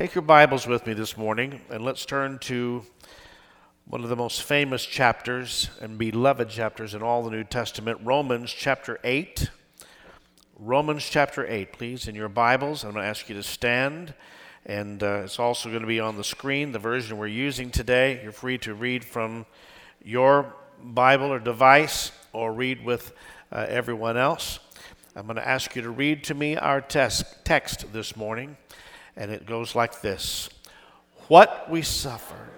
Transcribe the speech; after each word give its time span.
Take 0.00 0.14
your 0.14 0.22
Bibles 0.22 0.66
with 0.66 0.86
me 0.86 0.94
this 0.94 1.18
morning 1.18 1.60
and 1.68 1.84
let's 1.84 2.06
turn 2.06 2.38
to 2.38 2.86
one 3.84 4.02
of 4.02 4.08
the 4.08 4.16
most 4.16 4.42
famous 4.42 4.86
chapters 4.86 5.68
and 5.78 5.98
beloved 5.98 6.48
chapters 6.48 6.94
in 6.94 7.02
all 7.02 7.22
the 7.22 7.30
New 7.30 7.44
Testament, 7.44 8.00
Romans 8.02 8.50
chapter 8.50 8.98
8. 9.04 9.50
Romans 10.58 11.04
chapter 11.04 11.46
8, 11.46 11.74
please, 11.74 12.08
in 12.08 12.14
your 12.14 12.30
Bibles. 12.30 12.82
I'm 12.82 12.92
going 12.92 13.02
to 13.02 13.08
ask 13.10 13.28
you 13.28 13.34
to 13.34 13.42
stand, 13.42 14.14
and 14.64 15.02
uh, 15.02 15.20
it's 15.24 15.38
also 15.38 15.68
going 15.68 15.82
to 15.82 15.86
be 15.86 16.00
on 16.00 16.16
the 16.16 16.24
screen, 16.24 16.72
the 16.72 16.78
version 16.78 17.18
we're 17.18 17.26
using 17.26 17.68
today. 17.70 18.22
You're 18.22 18.32
free 18.32 18.56
to 18.56 18.72
read 18.72 19.04
from 19.04 19.44
your 20.02 20.54
Bible 20.82 21.30
or 21.30 21.38
device 21.38 22.10
or 22.32 22.54
read 22.54 22.82
with 22.86 23.12
uh, 23.52 23.66
everyone 23.68 24.16
else. 24.16 24.60
I'm 25.14 25.26
going 25.26 25.36
to 25.36 25.46
ask 25.46 25.76
you 25.76 25.82
to 25.82 25.90
read 25.90 26.24
to 26.24 26.34
me 26.34 26.56
our 26.56 26.80
tes- 26.80 27.34
text 27.44 27.92
this 27.92 28.16
morning 28.16 28.56
and 29.16 29.30
it 29.30 29.46
goes 29.46 29.74
like 29.74 30.00
this 30.00 30.48
What 31.28 31.70
we 31.70 31.82
suffer. 31.82 32.50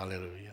Hallelujah. 0.00 0.50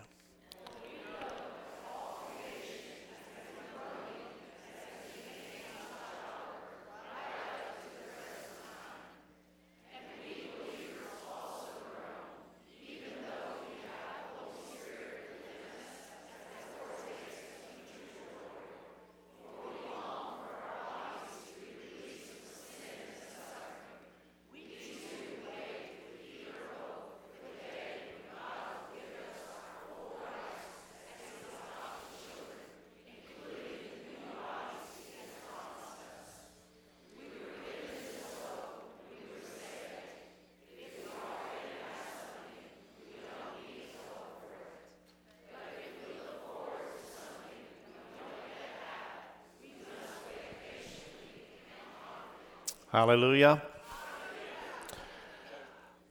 Hallelujah. 52.98 53.62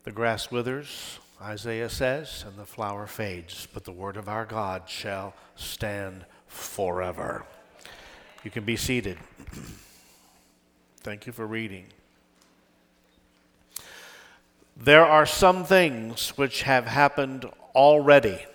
The 0.05 0.13
grass 0.13 0.53
withers, 0.53 1.19
Isaiah 1.43 1.89
says, 1.89 2.45
and 2.47 2.57
the 2.57 2.65
flower 2.65 3.09
fades, 3.09 3.67
but 3.75 3.83
the 3.83 3.91
word 3.91 4.17
of 4.17 4.29
our 4.29 4.45
God 4.45 4.85
shall 4.87 5.35
stand 5.57 6.27
forever. 6.47 7.45
You 8.45 8.53
can 8.53 8.63
be 8.63 8.77
seated. 8.77 9.19
Thank 10.99 11.27
you 11.27 11.33
for 11.33 11.45
reading. 11.45 11.87
There 14.77 15.05
are 15.05 15.27
some 15.27 15.65
things 15.65 16.35
which 16.37 16.63
have 16.63 16.87
happened 16.87 17.47
already. 17.75 18.47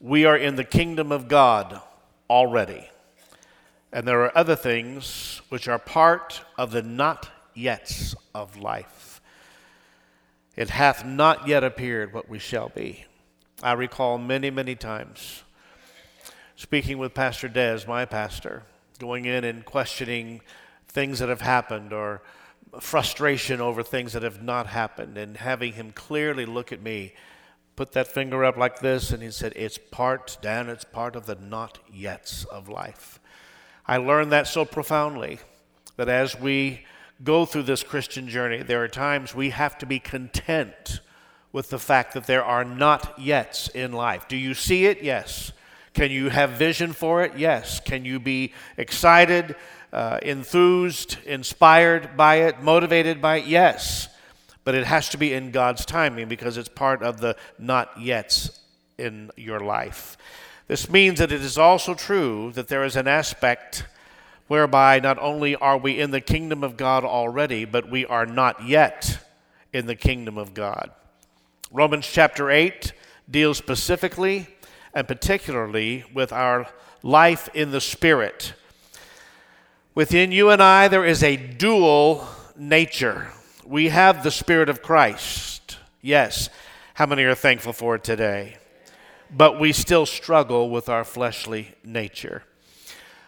We 0.00 0.24
are 0.24 0.38
in 0.38 0.56
the 0.56 0.64
kingdom 0.64 1.12
of 1.12 1.28
God 1.28 1.78
already. 2.30 2.88
And 3.96 4.06
there 4.06 4.20
are 4.26 4.36
other 4.36 4.56
things 4.56 5.40
which 5.48 5.68
are 5.68 5.78
part 5.78 6.42
of 6.58 6.70
the 6.70 6.82
not 6.82 7.30
yets 7.56 8.14
of 8.34 8.58
life. 8.58 9.22
It 10.54 10.68
hath 10.68 11.06
not 11.06 11.48
yet 11.48 11.64
appeared 11.64 12.12
what 12.12 12.28
we 12.28 12.38
shall 12.38 12.68
be. 12.68 13.06
I 13.62 13.72
recall 13.72 14.18
many, 14.18 14.50
many 14.50 14.74
times 14.74 15.44
speaking 16.56 16.98
with 16.98 17.14
Pastor 17.14 17.48
Des, 17.48 17.86
my 17.88 18.04
pastor, 18.04 18.64
going 18.98 19.24
in 19.24 19.44
and 19.44 19.64
questioning 19.64 20.42
things 20.86 21.20
that 21.20 21.30
have 21.30 21.40
happened 21.40 21.94
or 21.94 22.20
frustration 22.78 23.62
over 23.62 23.82
things 23.82 24.12
that 24.12 24.22
have 24.22 24.42
not 24.42 24.66
happened, 24.66 25.16
and 25.16 25.38
having 25.38 25.72
him 25.72 25.90
clearly 25.92 26.44
look 26.44 26.70
at 26.70 26.82
me, 26.82 27.14
put 27.76 27.92
that 27.92 28.08
finger 28.08 28.44
up 28.44 28.58
like 28.58 28.80
this, 28.80 29.10
and 29.10 29.22
he 29.22 29.30
said, 29.30 29.54
It's 29.56 29.78
part, 29.78 30.36
Dan, 30.42 30.68
it's 30.68 30.84
part 30.84 31.16
of 31.16 31.24
the 31.24 31.36
not 31.36 31.78
yets 31.90 32.44
of 32.48 32.68
life. 32.68 33.20
I 33.88 33.98
learned 33.98 34.32
that 34.32 34.48
so 34.48 34.64
profoundly 34.64 35.38
that 35.96 36.08
as 36.08 36.38
we 36.38 36.84
go 37.22 37.46
through 37.46 37.62
this 37.62 37.82
Christian 37.82 38.28
journey, 38.28 38.62
there 38.62 38.82
are 38.82 38.88
times 38.88 39.34
we 39.34 39.50
have 39.50 39.78
to 39.78 39.86
be 39.86 39.98
content 39.98 41.00
with 41.52 41.70
the 41.70 41.78
fact 41.78 42.12
that 42.14 42.26
there 42.26 42.44
are 42.44 42.64
not 42.64 43.18
yets 43.18 43.70
in 43.74 43.92
life. 43.92 44.28
Do 44.28 44.36
you 44.36 44.54
see 44.54 44.86
it? 44.86 45.02
Yes. 45.02 45.52
Can 45.94 46.10
you 46.10 46.28
have 46.28 46.50
vision 46.50 46.92
for 46.92 47.22
it? 47.22 47.38
Yes. 47.38 47.80
Can 47.80 48.04
you 48.04 48.20
be 48.20 48.52
excited, 48.76 49.56
uh, 49.92 50.18
enthused, 50.20 51.16
inspired 51.24 52.16
by 52.16 52.36
it, 52.36 52.62
motivated 52.62 53.22
by 53.22 53.36
it? 53.36 53.46
Yes. 53.46 54.08
But 54.64 54.74
it 54.74 54.84
has 54.84 55.08
to 55.10 55.16
be 55.16 55.32
in 55.32 55.52
God's 55.52 55.86
timing 55.86 56.28
because 56.28 56.58
it's 56.58 56.68
part 56.68 57.02
of 57.02 57.20
the 57.20 57.36
not 57.58 57.94
yets 57.94 58.58
in 58.98 59.30
your 59.36 59.60
life. 59.60 60.18
This 60.68 60.90
means 60.90 61.20
that 61.20 61.30
it 61.30 61.42
is 61.42 61.58
also 61.58 61.94
true 61.94 62.50
that 62.52 62.68
there 62.68 62.84
is 62.84 62.96
an 62.96 63.06
aspect 63.06 63.86
whereby 64.48 64.98
not 65.00 65.18
only 65.18 65.54
are 65.56 65.78
we 65.78 66.00
in 66.00 66.10
the 66.10 66.20
kingdom 66.20 66.64
of 66.64 66.76
God 66.76 67.04
already, 67.04 67.64
but 67.64 67.90
we 67.90 68.04
are 68.06 68.26
not 68.26 68.66
yet 68.66 69.18
in 69.72 69.86
the 69.86 69.94
kingdom 69.94 70.36
of 70.36 70.54
God. 70.54 70.90
Romans 71.70 72.06
chapter 72.06 72.50
8 72.50 72.92
deals 73.30 73.58
specifically 73.58 74.46
and 74.94 75.06
particularly 75.06 76.04
with 76.14 76.32
our 76.32 76.66
life 77.02 77.48
in 77.54 77.70
the 77.70 77.80
Spirit. 77.80 78.54
Within 79.94 80.32
you 80.32 80.50
and 80.50 80.62
I, 80.62 80.88
there 80.88 81.04
is 81.04 81.22
a 81.22 81.36
dual 81.36 82.26
nature. 82.56 83.28
We 83.64 83.88
have 83.88 84.22
the 84.22 84.30
Spirit 84.30 84.68
of 84.68 84.82
Christ. 84.82 85.78
Yes. 86.02 86.48
How 86.94 87.06
many 87.06 87.24
are 87.24 87.34
thankful 87.34 87.72
for 87.72 87.96
it 87.96 88.04
today? 88.04 88.56
But 89.30 89.58
we 89.58 89.72
still 89.72 90.06
struggle 90.06 90.70
with 90.70 90.88
our 90.88 91.04
fleshly 91.04 91.74
nature. 91.84 92.42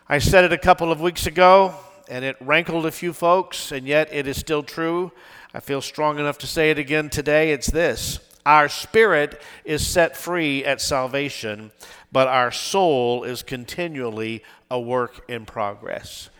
I 0.09 0.19
said 0.19 0.45
it 0.45 0.53
a 0.53 0.59
couple 0.59 0.91
of 0.93 1.01
weeks 1.01 1.27
ago, 1.27 1.75
and 2.09 2.25
it 2.25 2.37
rankled 2.41 2.87
a 2.87 2.91
few 2.91 3.13
folks, 3.13 3.73
and 3.73 3.87
yet 3.87 4.09
it 4.13 4.27
is 4.27 4.37
still 4.37 4.63
true. 4.63 5.13
I 5.53 5.61
feel 5.61 5.81
strong 5.81 6.19
enough 6.19 6.39
to 6.39 6.47
say 6.47 6.71
it 6.71 6.79
again 6.79 7.11
today. 7.11 7.53
It's 7.53 7.71
this 7.71 8.21
Our 8.47 8.69
spirit 8.69 9.43
is 9.65 9.87
set 9.87 10.17
free 10.17 10.65
at 10.65 10.81
salvation, 10.81 11.73
but 12.11 12.29
our 12.29 12.51
soul 12.51 13.25
is 13.25 13.43
continually 13.43 14.43
a 14.71 14.81
work 14.81 15.25
in 15.29 15.45
progress. 15.45 16.31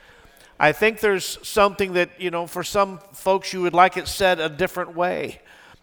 I 0.61 0.73
think 0.73 1.01
there's 1.01 1.39
something 1.47 1.93
that, 1.93 2.21
you 2.21 2.31
know, 2.31 2.47
for 2.47 2.65
some 2.65 2.99
folks 3.13 3.53
you 3.53 3.63
would 3.63 3.75
like 3.75 3.97
it 3.97 4.09
said 4.09 4.41
a 4.41 4.49
different 4.49 4.97
way 4.97 5.41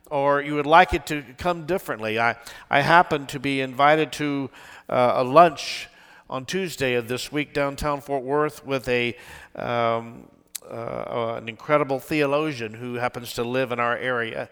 or 0.09 0.41
you 0.41 0.55
would 0.55 0.65
like 0.65 0.93
it 0.93 1.05
to 1.07 1.23
come 1.37 1.65
differently. 1.65 2.19
I, 2.19 2.35
I 2.69 2.81
happened 2.81 3.29
to 3.29 3.39
be 3.39 3.61
invited 3.61 4.11
to 4.13 4.49
uh, 4.89 5.13
a 5.15 5.23
lunch 5.23 5.87
on 6.29 6.45
Tuesday 6.45 6.95
of 6.95 7.07
this 7.07 7.31
week 7.31 7.53
downtown 7.53 8.01
Fort 8.01 8.23
Worth 8.23 8.65
with 8.65 8.87
a 8.87 9.15
um, 9.55 10.27
uh, 10.69 11.35
an 11.37 11.47
incredible 11.47 11.99
theologian 11.99 12.73
who 12.73 12.95
happens 12.95 13.33
to 13.33 13.43
live 13.43 13.71
in 13.71 13.79
our 13.79 13.97
area 13.97 14.49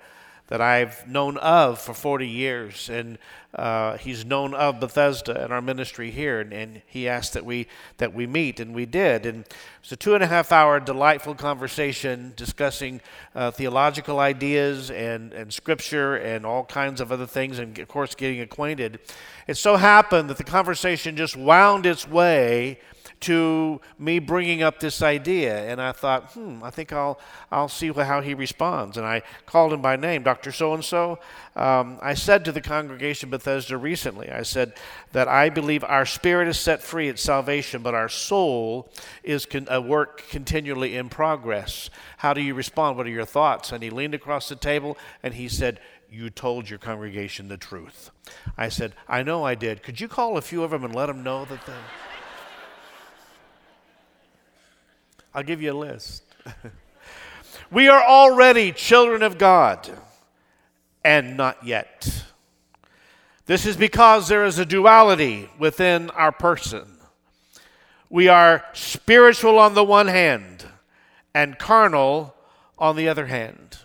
that 0.54 0.62
I've 0.62 1.08
known 1.08 1.38
of 1.38 1.82
for 1.82 1.96
40 1.96 2.28
years, 2.28 2.88
and 2.88 3.18
uh, 3.56 3.98
he's 3.98 4.24
known 4.24 4.54
of 4.54 4.80
Bethesda 4.80 5.44
and 5.44 5.52
our 5.52 5.64
ministry 5.64 6.12
here, 6.12 6.42
and, 6.42 6.54
and, 6.54 6.84
he 6.86 7.10
asked 7.10 7.34
that 7.34 7.44
we 7.44 7.66
that 7.98 8.14
we 8.14 8.28
meet, 8.28 8.60
and 8.60 8.76
we 8.76 8.86
did, 8.86 9.26
and 9.26 9.46
it 9.46 9.56
was 9.82 9.92
a 9.94 9.96
two 9.96 10.14
and 10.14 10.24
a 10.24 10.28
half 10.28 10.52
hour 10.52 10.80
delightful 10.80 11.34
conversation 11.34 12.34
discussing 12.36 13.02
uh, 13.34 13.50
theological 13.50 14.20
ideas 14.20 14.92
and 14.92 15.34
and 15.34 15.52
scripture 15.52 16.18
and 16.18 16.46
all 16.46 16.66
kinds 16.66 17.02
of 17.02 17.12
other 17.12 17.26
things, 17.26 17.58
and 17.58 17.80
of 17.80 17.88
course 17.88 18.14
getting 18.14 18.40
acquainted. 18.40 19.00
It 19.48 19.58
so 19.58 19.78
happened 19.78 20.30
that 20.30 20.38
the 20.38 20.44
conversation 20.44 21.18
just 21.18 21.36
wound 21.36 21.88
its 21.88 22.08
way 22.08 22.78
to 23.24 23.82
me 23.98 24.20
bringing 24.20 24.62
up 24.64 24.80
this 24.80 25.02
idea. 25.02 25.70
And 25.70 25.82
I 25.82 25.92
thought, 25.92 26.34
hmm, 26.34 26.64
I 26.64 26.70
think 26.70 26.94
I'll, 26.94 27.20
I'll 27.52 27.70
see 27.70 27.92
how 27.92 28.22
he 28.22 28.34
responds. 28.34 28.98
And 28.98 29.06
I 29.06 29.24
called 29.46 29.74
him 29.74 29.82
by 29.82 29.96
name, 29.96 30.24
Dr. 30.24 30.52
So 30.52 30.74
and 30.74 30.84
so. 30.84 31.20
I 31.56 32.14
said 32.16 32.46
to 32.46 32.52
the 32.52 32.62
congregation 32.62 33.30
Bethesda 33.30 33.78
recently, 33.78 34.30
I 34.30 34.44
said 34.44 34.74
that 35.12 35.28
I 35.28 35.50
believe 35.50 35.84
our 35.84 36.06
spirit 36.06 36.48
is 36.48 36.60
set 36.60 36.82
free 36.82 37.10
at 37.10 37.20
salvation, 37.20 37.82
but 37.82 37.94
our 37.94 38.10
soul 38.10 38.90
is 39.24 39.46
con- 39.46 39.68
a 39.70 39.82
work 39.82 40.28
continually 40.30 40.96
in 40.96 41.10
progress. 41.10 41.90
How 42.18 42.34
do 42.34 42.42
you 42.42 42.54
respond? 42.54 42.98
What 42.98 43.08
are 43.08 43.12
your 43.12 43.26
thoughts? 43.26 43.72
And 43.72 43.84
he 43.84 43.90
leaned 43.90 44.14
across 44.14 44.50
the 44.50 44.56
table 44.56 44.98
and 45.22 45.34
he 45.34 45.48
said, 45.48 45.80
you 46.10 46.30
told 46.30 46.70
your 46.70 46.78
congregation 46.78 47.48
the 47.48 47.58
truth. 47.58 48.12
I 48.56 48.70
said, 48.70 48.94
I 49.08 49.24
know 49.24 49.44
I 49.44 49.56
did. 49.56 49.82
Could 49.82 50.00
you 50.00 50.08
call 50.08 50.38
a 50.38 50.42
few 50.42 50.62
of 50.62 50.70
them 50.70 50.84
and 50.84 50.94
let 50.94 51.08
them 51.08 51.24
know 51.24 51.46
that 51.46 51.66
they. 51.66 51.74
I'll 55.36 55.44
give 55.44 55.62
you 55.62 55.74
a 55.74 55.78
list. 55.78 56.24
we 57.72 57.88
are 57.88 58.04
already 58.04 58.72
children 58.72 59.24
of 59.24 59.38
God, 59.38 59.90
and 61.04 61.36
not 61.36 61.66
yet. 61.66 62.26
This 63.46 63.66
is 63.66 63.76
because 63.76 64.28
there 64.28 64.46
is 64.46 64.60
a 64.60 64.66
duality 64.66 65.50
within 65.58 66.12
our 66.12 66.32
person. 66.32 66.86
We 68.10 68.28
are 68.28 68.64
spiritual 68.74 69.58
on 69.58 69.74
the 69.74 69.84
one 69.84 70.08
hand 70.08 70.66
and 71.34 71.58
carnal 71.58 72.36
on 72.78 72.96
the 72.96 73.10
other 73.10 73.26
hand. 73.26 73.80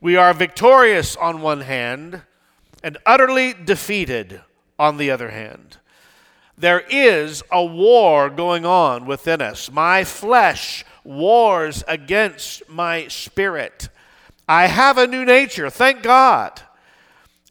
We 0.00 0.16
are 0.16 0.32
victorious 0.32 1.14
on 1.14 1.42
one 1.42 1.60
hand 1.60 2.22
and 2.82 2.96
utterly 3.04 3.52
defeated 3.52 4.40
on 4.78 4.96
the 4.96 5.10
other 5.10 5.30
hand. 5.30 5.76
There 6.60 6.84
is 6.90 7.42
a 7.50 7.64
war 7.64 8.28
going 8.28 8.66
on 8.66 9.06
within 9.06 9.40
us. 9.40 9.70
My 9.70 10.04
flesh 10.04 10.84
wars 11.04 11.82
against 11.88 12.68
my 12.68 13.08
spirit. 13.08 13.88
I 14.46 14.66
have 14.66 14.98
a 14.98 15.06
new 15.06 15.24
nature, 15.24 15.70
thank 15.70 16.02
God, 16.02 16.60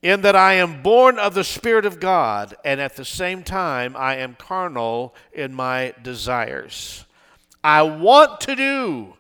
in 0.04 0.22
that 0.22 0.36
I 0.36 0.54
am 0.54 0.84
born 0.84 1.18
of 1.18 1.34
the 1.34 1.44
Spirit 1.44 1.86
of 1.86 2.00
God, 2.00 2.56
and 2.64 2.80
at 2.80 2.96
the 2.96 3.06
same 3.06 3.42
time, 3.42 3.96
I 3.98 4.18
am 4.18 4.36
carnal 4.36 5.16
in 5.34 5.54
my 5.54 5.94
desires. 6.04 7.06
I 7.64 7.82
want 7.82 8.42
to 8.42 8.56
do 8.56 9.16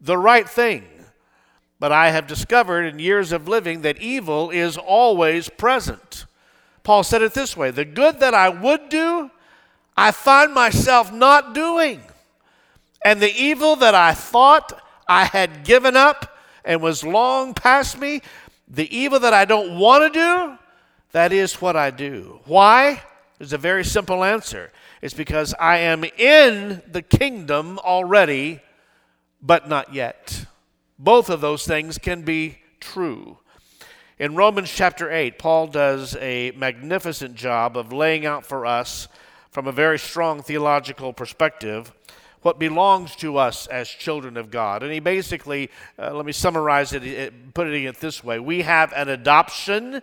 the 0.00 0.16
right 0.16 0.48
thing. 0.48 0.84
But 1.80 1.90
I 1.90 2.10
have 2.10 2.28
discovered 2.28 2.84
in 2.84 3.00
years 3.00 3.32
of 3.32 3.48
living 3.48 3.80
that 3.80 4.00
evil 4.00 4.50
is 4.50 4.78
always 4.78 5.48
present. 5.48 6.26
Paul 6.84 7.04
said 7.04 7.22
it 7.22 7.34
this 7.34 7.56
way 7.56 7.70
The 7.70 7.84
good 7.84 8.20
that 8.20 8.34
I 8.34 8.48
would 8.48 8.88
do, 8.88 9.30
I 9.96 10.10
find 10.10 10.52
myself 10.52 11.12
not 11.12 11.54
doing. 11.54 12.02
And 13.04 13.20
the 13.20 13.32
evil 13.34 13.76
that 13.76 13.94
I 13.94 14.14
thought 14.14 14.80
I 15.08 15.24
had 15.24 15.64
given 15.64 15.96
up 15.96 16.38
and 16.64 16.80
was 16.80 17.02
long 17.04 17.52
past 17.54 17.98
me, 17.98 18.22
the 18.68 18.94
evil 18.96 19.18
that 19.20 19.34
I 19.34 19.44
don't 19.44 19.78
want 19.78 20.12
to 20.12 20.18
do, 20.18 20.58
that 21.10 21.32
is 21.32 21.60
what 21.60 21.76
I 21.76 21.90
do. 21.90 22.40
Why? 22.44 23.02
There's 23.38 23.52
a 23.52 23.58
very 23.58 23.84
simple 23.84 24.22
answer. 24.22 24.70
It's 25.02 25.14
because 25.14 25.52
I 25.58 25.78
am 25.78 26.04
in 26.04 26.80
the 26.90 27.02
kingdom 27.02 27.80
already, 27.80 28.60
but 29.42 29.68
not 29.68 29.92
yet. 29.92 30.46
Both 30.98 31.28
of 31.28 31.40
those 31.40 31.66
things 31.66 31.98
can 31.98 32.22
be 32.22 32.58
true. 32.78 33.38
In 34.18 34.34
Romans 34.34 34.70
chapter 34.70 35.10
8, 35.10 35.38
Paul 35.38 35.68
does 35.68 36.16
a 36.20 36.50
magnificent 36.50 37.34
job 37.34 37.78
of 37.78 37.94
laying 37.94 38.26
out 38.26 38.44
for 38.44 38.66
us, 38.66 39.08
from 39.50 39.66
a 39.66 39.72
very 39.72 39.98
strong 39.98 40.42
theological 40.42 41.14
perspective, 41.14 41.94
what 42.42 42.58
belongs 42.58 43.16
to 43.16 43.38
us 43.38 43.66
as 43.68 43.88
children 43.88 44.36
of 44.36 44.50
God. 44.50 44.82
And 44.82 44.92
he 44.92 45.00
basically, 45.00 45.70
uh, 45.98 46.14
let 46.14 46.26
me 46.26 46.32
summarize 46.32 46.92
it, 46.92 47.54
putting 47.54 47.84
it 47.84 48.00
this 48.00 48.22
way 48.22 48.38
we 48.38 48.62
have 48.62 48.92
an 48.94 49.08
adoption, 49.08 50.02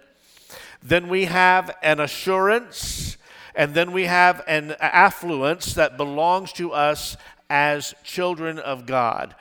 then 0.81 1.07
we 1.07 1.25
have 1.25 1.75
an 1.83 1.99
assurance, 1.99 3.15
and 3.53 3.75
then 3.75 3.91
we 3.91 4.05
have 4.05 4.41
an 4.47 4.75
affluence 4.79 5.75
that 5.75 5.97
belongs 5.97 6.51
to 6.53 6.71
us 6.71 7.15
as 7.47 7.93
children 8.03 8.57
of 8.57 8.87
God. 8.87 9.35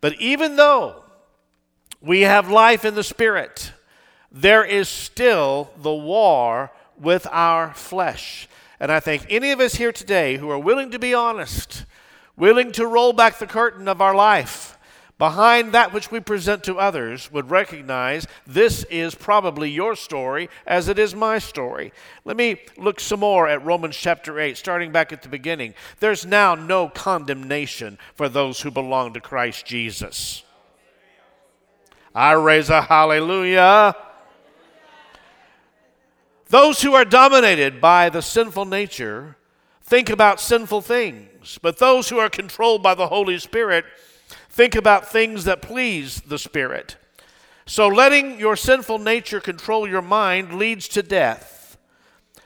But 0.00 0.14
even 0.20 0.54
though 0.54 1.02
we 2.00 2.20
have 2.20 2.48
life 2.48 2.84
in 2.84 2.94
the 2.94 3.04
Spirit, 3.04 3.72
there 4.34 4.64
is 4.64 4.88
still 4.88 5.70
the 5.80 5.94
war 5.94 6.72
with 6.98 7.26
our 7.30 7.72
flesh. 7.72 8.48
And 8.80 8.90
I 8.90 8.98
think 9.00 9.26
any 9.30 9.52
of 9.52 9.60
us 9.60 9.76
here 9.76 9.92
today 9.92 10.36
who 10.36 10.50
are 10.50 10.58
willing 10.58 10.90
to 10.90 10.98
be 10.98 11.14
honest, 11.14 11.86
willing 12.36 12.72
to 12.72 12.86
roll 12.86 13.12
back 13.12 13.38
the 13.38 13.46
curtain 13.46 13.86
of 13.86 14.02
our 14.02 14.14
life 14.14 14.76
behind 15.16 15.72
that 15.72 15.92
which 15.92 16.10
we 16.10 16.18
present 16.18 16.64
to 16.64 16.76
others, 16.76 17.30
would 17.30 17.48
recognize 17.48 18.26
this 18.46 18.82
is 18.84 19.14
probably 19.14 19.70
your 19.70 19.94
story 19.94 20.48
as 20.66 20.88
it 20.88 20.98
is 20.98 21.14
my 21.14 21.38
story. 21.38 21.92
Let 22.24 22.36
me 22.36 22.60
look 22.76 22.98
some 22.98 23.20
more 23.20 23.46
at 23.46 23.64
Romans 23.64 23.96
chapter 23.96 24.40
8, 24.40 24.56
starting 24.56 24.90
back 24.90 25.12
at 25.12 25.22
the 25.22 25.28
beginning. 25.28 25.74
There's 26.00 26.26
now 26.26 26.56
no 26.56 26.88
condemnation 26.88 27.96
for 28.16 28.28
those 28.28 28.60
who 28.60 28.72
belong 28.72 29.14
to 29.14 29.20
Christ 29.20 29.64
Jesus. 29.64 30.42
I 32.12 32.32
raise 32.32 32.70
a 32.70 32.82
hallelujah. 32.82 33.94
Those 36.48 36.82
who 36.82 36.94
are 36.94 37.04
dominated 37.04 37.80
by 37.80 38.10
the 38.10 38.22
sinful 38.22 38.66
nature 38.66 39.36
think 39.82 40.10
about 40.10 40.40
sinful 40.40 40.82
things, 40.82 41.58
but 41.62 41.78
those 41.78 42.08
who 42.08 42.18
are 42.18 42.30
controlled 42.30 42.82
by 42.82 42.94
the 42.94 43.08
Holy 43.08 43.38
Spirit 43.38 43.84
think 44.50 44.74
about 44.74 45.10
things 45.10 45.44
that 45.44 45.62
please 45.62 46.20
the 46.22 46.38
Spirit. 46.38 46.96
So 47.66 47.88
letting 47.88 48.38
your 48.38 48.56
sinful 48.56 48.98
nature 48.98 49.40
control 49.40 49.88
your 49.88 50.02
mind 50.02 50.54
leads 50.54 50.86
to 50.88 51.02
death, 51.02 51.78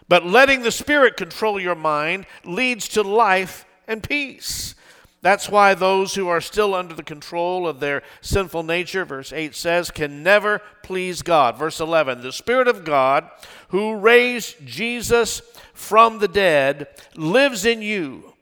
but 0.09 0.25
letting 0.25 0.63
the 0.63 0.71
Spirit 0.71 1.17
control 1.17 1.61
your 1.61 1.75
mind 1.75 2.27
leads 2.45 2.89
to 2.91 3.03
life 3.03 3.67
and 3.87 4.03
peace. 4.03 4.75
That's 5.21 5.49
why 5.49 5.75
those 5.75 6.15
who 6.15 6.29
are 6.29 6.41
still 6.41 6.75
under 6.75 6.95
the 6.95 7.03
control 7.03 7.67
of 7.67 7.81
their 7.81 8.03
sinful 8.21 8.63
nature, 8.63 9.05
verse 9.05 9.33
8 9.33 9.55
says, 9.55 9.91
can 9.91 10.23
never 10.23 10.61
please 10.85 11.23
God. 11.23 11.57
Verse 11.57 11.81
11, 11.81 12.23
the 12.23 12.33
Spirit 12.33 12.69
of 12.69 12.85
God 12.85 13.29
who 13.69 13.97
raised 13.97 14.65
Jesus 14.65 15.43
from 15.75 16.21
the 16.21 16.29
dead 16.29 16.87
lives 17.17 17.65
in 17.65 17.83
you. 17.83 18.35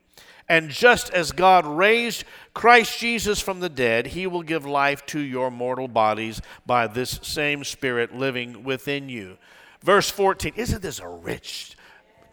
And 0.49 0.71
just 0.71 1.11
as 1.11 1.33
God 1.33 1.67
raised 1.67 2.25
Christ 2.55 3.01
Jesus 3.01 3.41
from 3.41 3.61
the 3.61 3.69
dead, 3.69 4.09
he 4.09 4.27
will 4.27 4.43
give 4.43 4.65
life 4.65 5.05
to 5.07 5.19
your 5.19 5.51
mortal 5.51 5.89
bodies 5.89 6.41
by 6.67 6.87
this 6.87 7.19
same 7.23 7.65
Spirit 7.65 8.15
living 8.15 8.65
within 8.65 9.09
you. 9.09 9.39
Verse 9.83 10.11
14, 10.11 10.53
isn't 10.57 10.83
this 10.83 11.01
a 11.01 11.09
rich 11.09 11.75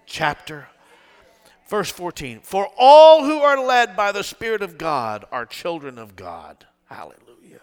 chapter? 0.05 0.67
Verse 1.73 1.89
14 1.89 2.41
For 2.41 2.69
all 2.77 3.25
who 3.25 3.39
are 3.39 3.59
led 3.59 3.95
by 3.95 4.11
the 4.11 4.23
Spirit 4.23 4.61
of 4.61 4.77
God 4.77 5.25
are 5.31 5.43
children 5.43 5.97
of 5.97 6.15
God. 6.15 6.67
Hallelujah. 6.85 7.61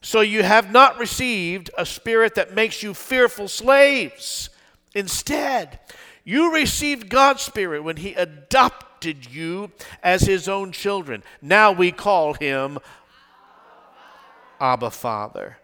So 0.00 0.22
you 0.22 0.42
have 0.42 0.72
not 0.72 0.98
received 0.98 1.68
a 1.76 1.84
spirit 1.84 2.36
that 2.36 2.54
makes 2.54 2.82
you 2.82 2.94
fearful 2.94 3.48
slaves. 3.48 4.48
Instead, 4.94 5.78
you 6.24 6.54
received 6.54 7.10
God's 7.10 7.42
Spirit 7.42 7.84
when 7.84 7.98
He 7.98 8.14
adopted 8.14 9.30
you 9.30 9.72
as 10.02 10.22
His 10.22 10.48
own 10.48 10.72
children. 10.72 11.22
Now 11.42 11.70
we 11.70 11.92
call 11.92 12.32
Him 12.32 12.78
Abba 14.58 14.90
Father. 14.90 15.58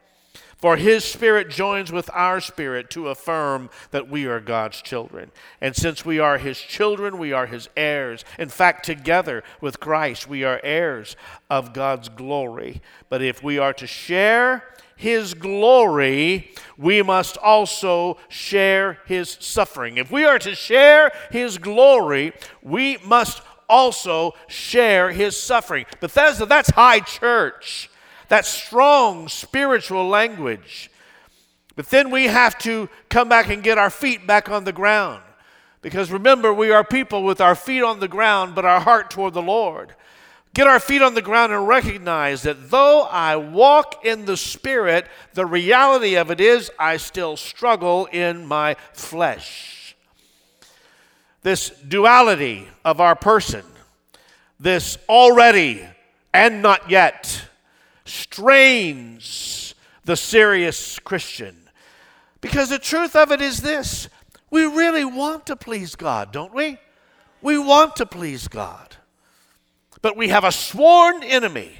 For 0.64 0.78
his 0.78 1.04
spirit 1.04 1.50
joins 1.50 1.92
with 1.92 2.08
our 2.14 2.40
spirit 2.40 2.88
to 2.92 3.08
affirm 3.08 3.68
that 3.90 4.08
we 4.08 4.24
are 4.24 4.40
God's 4.40 4.80
children. 4.80 5.30
And 5.60 5.76
since 5.76 6.06
we 6.06 6.18
are 6.18 6.38
his 6.38 6.58
children, 6.58 7.18
we 7.18 7.34
are 7.34 7.44
his 7.44 7.68
heirs. 7.76 8.24
In 8.38 8.48
fact, 8.48 8.82
together 8.82 9.44
with 9.60 9.78
Christ, 9.78 10.26
we 10.26 10.42
are 10.42 10.62
heirs 10.64 11.16
of 11.50 11.74
God's 11.74 12.08
glory. 12.08 12.80
But 13.10 13.20
if 13.20 13.42
we 13.42 13.58
are 13.58 13.74
to 13.74 13.86
share 13.86 14.64
his 14.96 15.34
glory, 15.34 16.50
we 16.78 17.02
must 17.02 17.36
also 17.36 18.16
share 18.30 19.00
his 19.04 19.36
suffering. 19.40 19.98
If 19.98 20.10
we 20.10 20.24
are 20.24 20.38
to 20.38 20.54
share 20.54 21.12
his 21.30 21.58
glory, 21.58 22.32
we 22.62 22.96
must 23.04 23.42
also 23.68 24.32
share 24.46 25.12
his 25.12 25.36
suffering. 25.36 25.84
Bethesda, 26.00 26.46
that's 26.46 26.70
high 26.70 27.00
church 27.00 27.90
that 28.34 28.44
strong 28.44 29.28
spiritual 29.28 30.08
language. 30.08 30.90
But 31.76 31.88
then 31.90 32.10
we 32.10 32.26
have 32.26 32.58
to 32.58 32.88
come 33.08 33.28
back 33.28 33.48
and 33.48 33.62
get 33.62 33.78
our 33.78 33.90
feet 33.90 34.26
back 34.26 34.48
on 34.48 34.64
the 34.64 34.72
ground. 34.72 35.22
Because 35.82 36.10
remember, 36.10 36.52
we 36.52 36.72
are 36.72 36.82
people 36.82 37.22
with 37.22 37.40
our 37.40 37.54
feet 37.54 37.84
on 37.84 38.00
the 38.00 38.08
ground, 38.08 38.56
but 38.56 38.64
our 38.64 38.80
heart 38.80 39.08
toward 39.08 39.34
the 39.34 39.40
Lord. 39.40 39.94
Get 40.52 40.66
our 40.66 40.80
feet 40.80 41.00
on 41.00 41.14
the 41.14 41.22
ground 41.22 41.52
and 41.52 41.68
recognize 41.68 42.42
that 42.42 42.72
though 42.72 43.02
I 43.02 43.36
walk 43.36 44.04
in 44.04 44.24
the 44.24 44.36
Spirit, 44.36 45.06
the 45.34 45.46
reality 45.46 46.16
of 46.16 46.32
it 46.32 46.40
is 46.40 46.72
I 46.76 46.96
still 46.96 47.36
struggle 47.36 48.06
in 48.06 48.46
my 48.46 48.74
flesh. 48.94 49.94
This 51.42 51.70
duality 51.70 52.66
of 52.84 53.00
our 53.00 53.14
person 53.14 53.62
this 54.58 54.98
already 55.08 55.86
and 56.32 56.62
not 56.62 56.90
yet 56.90 57.48
strains 58.04 59.74
the 60.04 60.16
serious 60.16 60.98
Christian. 60.98 61.56
Because 62.40 62.68
the 62.68 62.78
truth 62.78 63.16
of 63.16 63.32
it 63.32 63.40
is 63.40 63.62
this 63.62 64.08
we 64.50 64.64
really 64.64 65.04
want 65.04 65.46
to 65.46 65.56
please 65.56 65.96
God, 65.96 66.30
don't 66.32 66.54
we? 66.54 66.78
We 67.42 67.58
want 67.58 67.96
to 67.96 68.06
please 68.06 68.48
God. 68.48 68.96
But 70.00 70.16
we 70.16 70.28
have 70.28 70.44
a 70.44 70.52
sworn 70.52 71.22
enemy, 71.22 71.72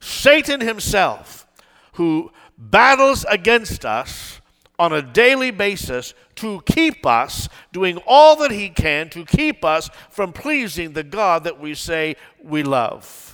Satan 0.00 0.60
himself, 0.60 1.46
who 1.94 2.32
battles 2.58 3.24
against 3.28 3.84
us 3.84 4.40
on 4.78 4.92
a 4.92 5.02
daily 5.02 5.50
basis 5.50 6.14
to 6.36 6.62
keep 6.66 7.06
us 7.06 7.48
doing 7.72 7.98
all 8.06 8.36
that 8.36 8.50
he 8.50 8.68
can 8.70 9.08
to 9.10 9.24
keep 9.24 9.64
us 9.64 9.88
from 10.10 10.32
pleasing 10.32 10.94
the 10.94 11.04
God 11.04 11.44
that 11.44 11.60
we 11.60 11.74
say 11.74 12.16
we 12.42 12.62
love. 12.62 13.33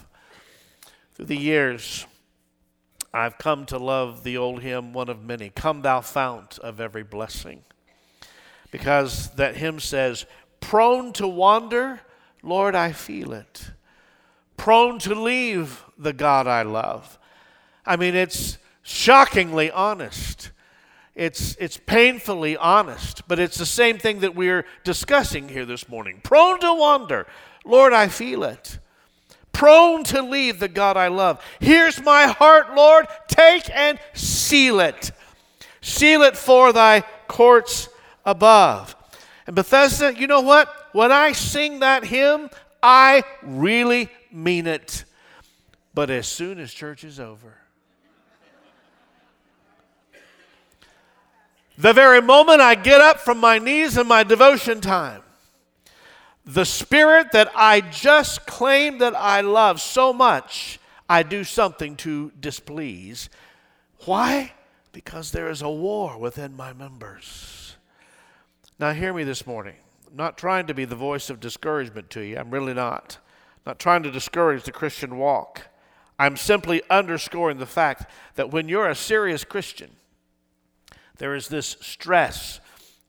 Through 1.20 1.26
the 1.26 1.36
years, 1.36 2.06
I've 3.12 3.36
come 3.36 3.66
to 3.66 3.76
love 3.76 4.24
the 4.24 4.38
old 4.38 4.62
hymn, 4.62 4.94
one 4.94 5.10
of 5.10 5.22
many 5.22 5.50
Come, 5.50 5.82
thou 5.82 6.00
fount 6.00 6.58
of 6.60 6.80
every 6.80 7.02
blessing. 7.02 7.62
Because 8.70 9.28
that 9.34 9.54
hymn 9.54 9.80
says, 9.80 10.24
Prone 10.60 11.12
to 11.12 11.28
wander, 11.28 12.00
Lord, 12.42 12.74
I 12.74 12.92
feel 12.92 13.34
it. 13.34 13.70
Prone 14.56 14.98
to 15.00 15.14
leave 15.14 15.84
the 15.98 16.14
God 16.14 16.46
I 16.46 16.62
love. 16.62 17.18
I 17.84 17.96
mean, 17.96 18.14
it's 18.14 18.56
shockingly 18.80 19.70
honest. 19.70 20.52
It's, 21.14 21.54
it's 21.56 21.76
painfully 21.76 22.56
honest, 22.56 23.28
but 23.28 23.38
it's 23.38 23.58
the 23.58 23.66
same 23.66 23.98
thing 23.98 24.20
that 24.20 24.34
we're 24.34 24.64
discussing 24.84 25.50
here 25.50 25.66
this 25.66 25.86
morning. 25.86 26.20
Prone 26.22 26.60
to 26.60 26.72
wander, 26.72 27.26
Lord, 27.66 27.92
I 27.92 28.08
feel 28.08 28.42
it. 28.42 28.78
Prone 29.52 30.04
to 30.04 30.22
leave 30.22 30.60
the 30.60 30.68
God 30.68 30.96
I 30.96 31.08
love. 31.08 31.44
Here's 31.60 32.02
my 32.02 32.26
heart, 32.26 32.74
Lord, 32.74 33.06
take 33.28 33.68
and 33.70 33.98
seal 34.14 34.80
it. 34.80 35.10
Seal 35.80 36.22
it 36.22 36.36
for 36.36 36.72
thy 36.72 37.02
courts 37.28 37.88
above. 38.24 38.96
And 39.46 39.56
Bethesda, 39.56 40.14
you 40.14 40.26
know 40.26 40.40
what? 40.40 40.68
When 40.92 41.12
I 41.12 41.32
sing 41.32 41.80
that 41.80 42.04
hymn, 42.04 42.50
I 42.82 43.24
really 43.42 44.08
mean 44.30 44.66
it. 44.66 45.04
But 45.94 46.10
as 46.10 46.26
soon 46.26 46.58
as 46.58 46.72
church 46.72 47.04
is 47.04 47.18
over, 47.18 47.56
the 51.76 51.92
very 51.92 52.20
moment 52.20 52.60
I 52.60 52.74
get 52.74 53.00
up 53.00 53.18
from 53.18 53.38
my 53.38 53.58
knees 53.58 53.96
in 53.96 54.06
my 54.06 54.22
devotion 54.22 54.80
time, 54.80 55.22
the 56.54 56.64
spirit 56.64 57.30
that 57.32 57.50
I 57.54 57.80
just 57.80 58.44
claim 58.44 58.98
that 58.98 59.14
I 59.14 59.40
love 59.40 59.80
so 59.80 60.12
much, 60.12 60.80
I 61.08 61.22
do 61.22 61.44
something 61.44 61.94
to 61.96 62.32
displease. 62.40 63.28
Why? 64.04 64.52
Because 64.92 65.30
there 65.30 65.48
is 65.48 65.62
a 65.62 65.70
war 65.70 66.18
within 66.18 66.56
my 66.56 66.72
members. 66.72 67.76
Now, 68.80 68.92
hear 68.92 69.14
me 69.14 69.22
this 69.22 69.46
morning. 69.46 69.76
I'm 70.08 70.16
not 70.16 70.36
trying 70.36 70.66
to 70.66 70.74
be 70.74 70.84
the 70.84 70.96
voice 70.96 71.30
of 71.30 71.38
discouragement 71.38 72.10
to 72.10 72.20
you. 72.22 72.36
I'm 72.36 72.50
really 72.50 72.74
not. 72.74 73.18
I'm 73.58 73.70
not 73.70 73.78
trying 73.78 74.02
to 74.02 74.10
discourage 74.10 74.64
the 74.64 74.72
Christian 74.72 75.18
walk. 75.18 75.68
I'm 76.18 76.36
simply 76.36 76.82
underscoring 76.90 77.58
the 77.58 77.66
fact 77.66 78.10
that 78.34 78.50
when 78.50 78.68
you're 78.68 78.88
a 78.88 78.96
serious 78.96 79.44
Christian, 79.44 79.90
there 81.18 81.34
is 81.34 81.46
this 81.48 81.76
stress, 81.80 82.58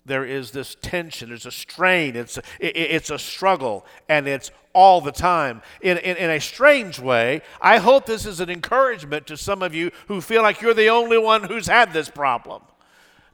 there 0.05 0.25
is 0.25 0.51
this 0.51 0.75
tension, 0.81 1.29
there's 1.29 1.46
a 1.46 1.51
strain, 1.51 2.15
it's 2.15 2.38
a, 2.38 2.41
it's 2.60 3.10
a 3.10 3.20
struggle, 3.20 3.86
and 4.10 4.27
it's 4.27 4.51
all 4.74 5.00
the 5.00 5.12
time. 5.12 5.62
In, 5.81 5.98
in, 6.00 6.17
in, 6.17 6.29
a 6.29 6.39
strange 6.39 7.00
way, 7.00 7.41
I 7.62 7.77
hope 7.77 8.05
this 8.05 8.25
is 8.25 8.39
an 8.39 8.50
encouragement 8.50 9.27
to 9.27 9.38
some 9.38 9.62
of 9.62 9.75
you 9.75 9.91
who 10.08 10.22
feel 10.22 10.41
like 10.41 10.62
you're 10.62 10.74
the 10.74 10.89
only 10.89 11.17
one 11.17 11.43
who's 11.43 11.67
had 11.67 11.93
this 11.93 12.10
problem. 12.10 12.63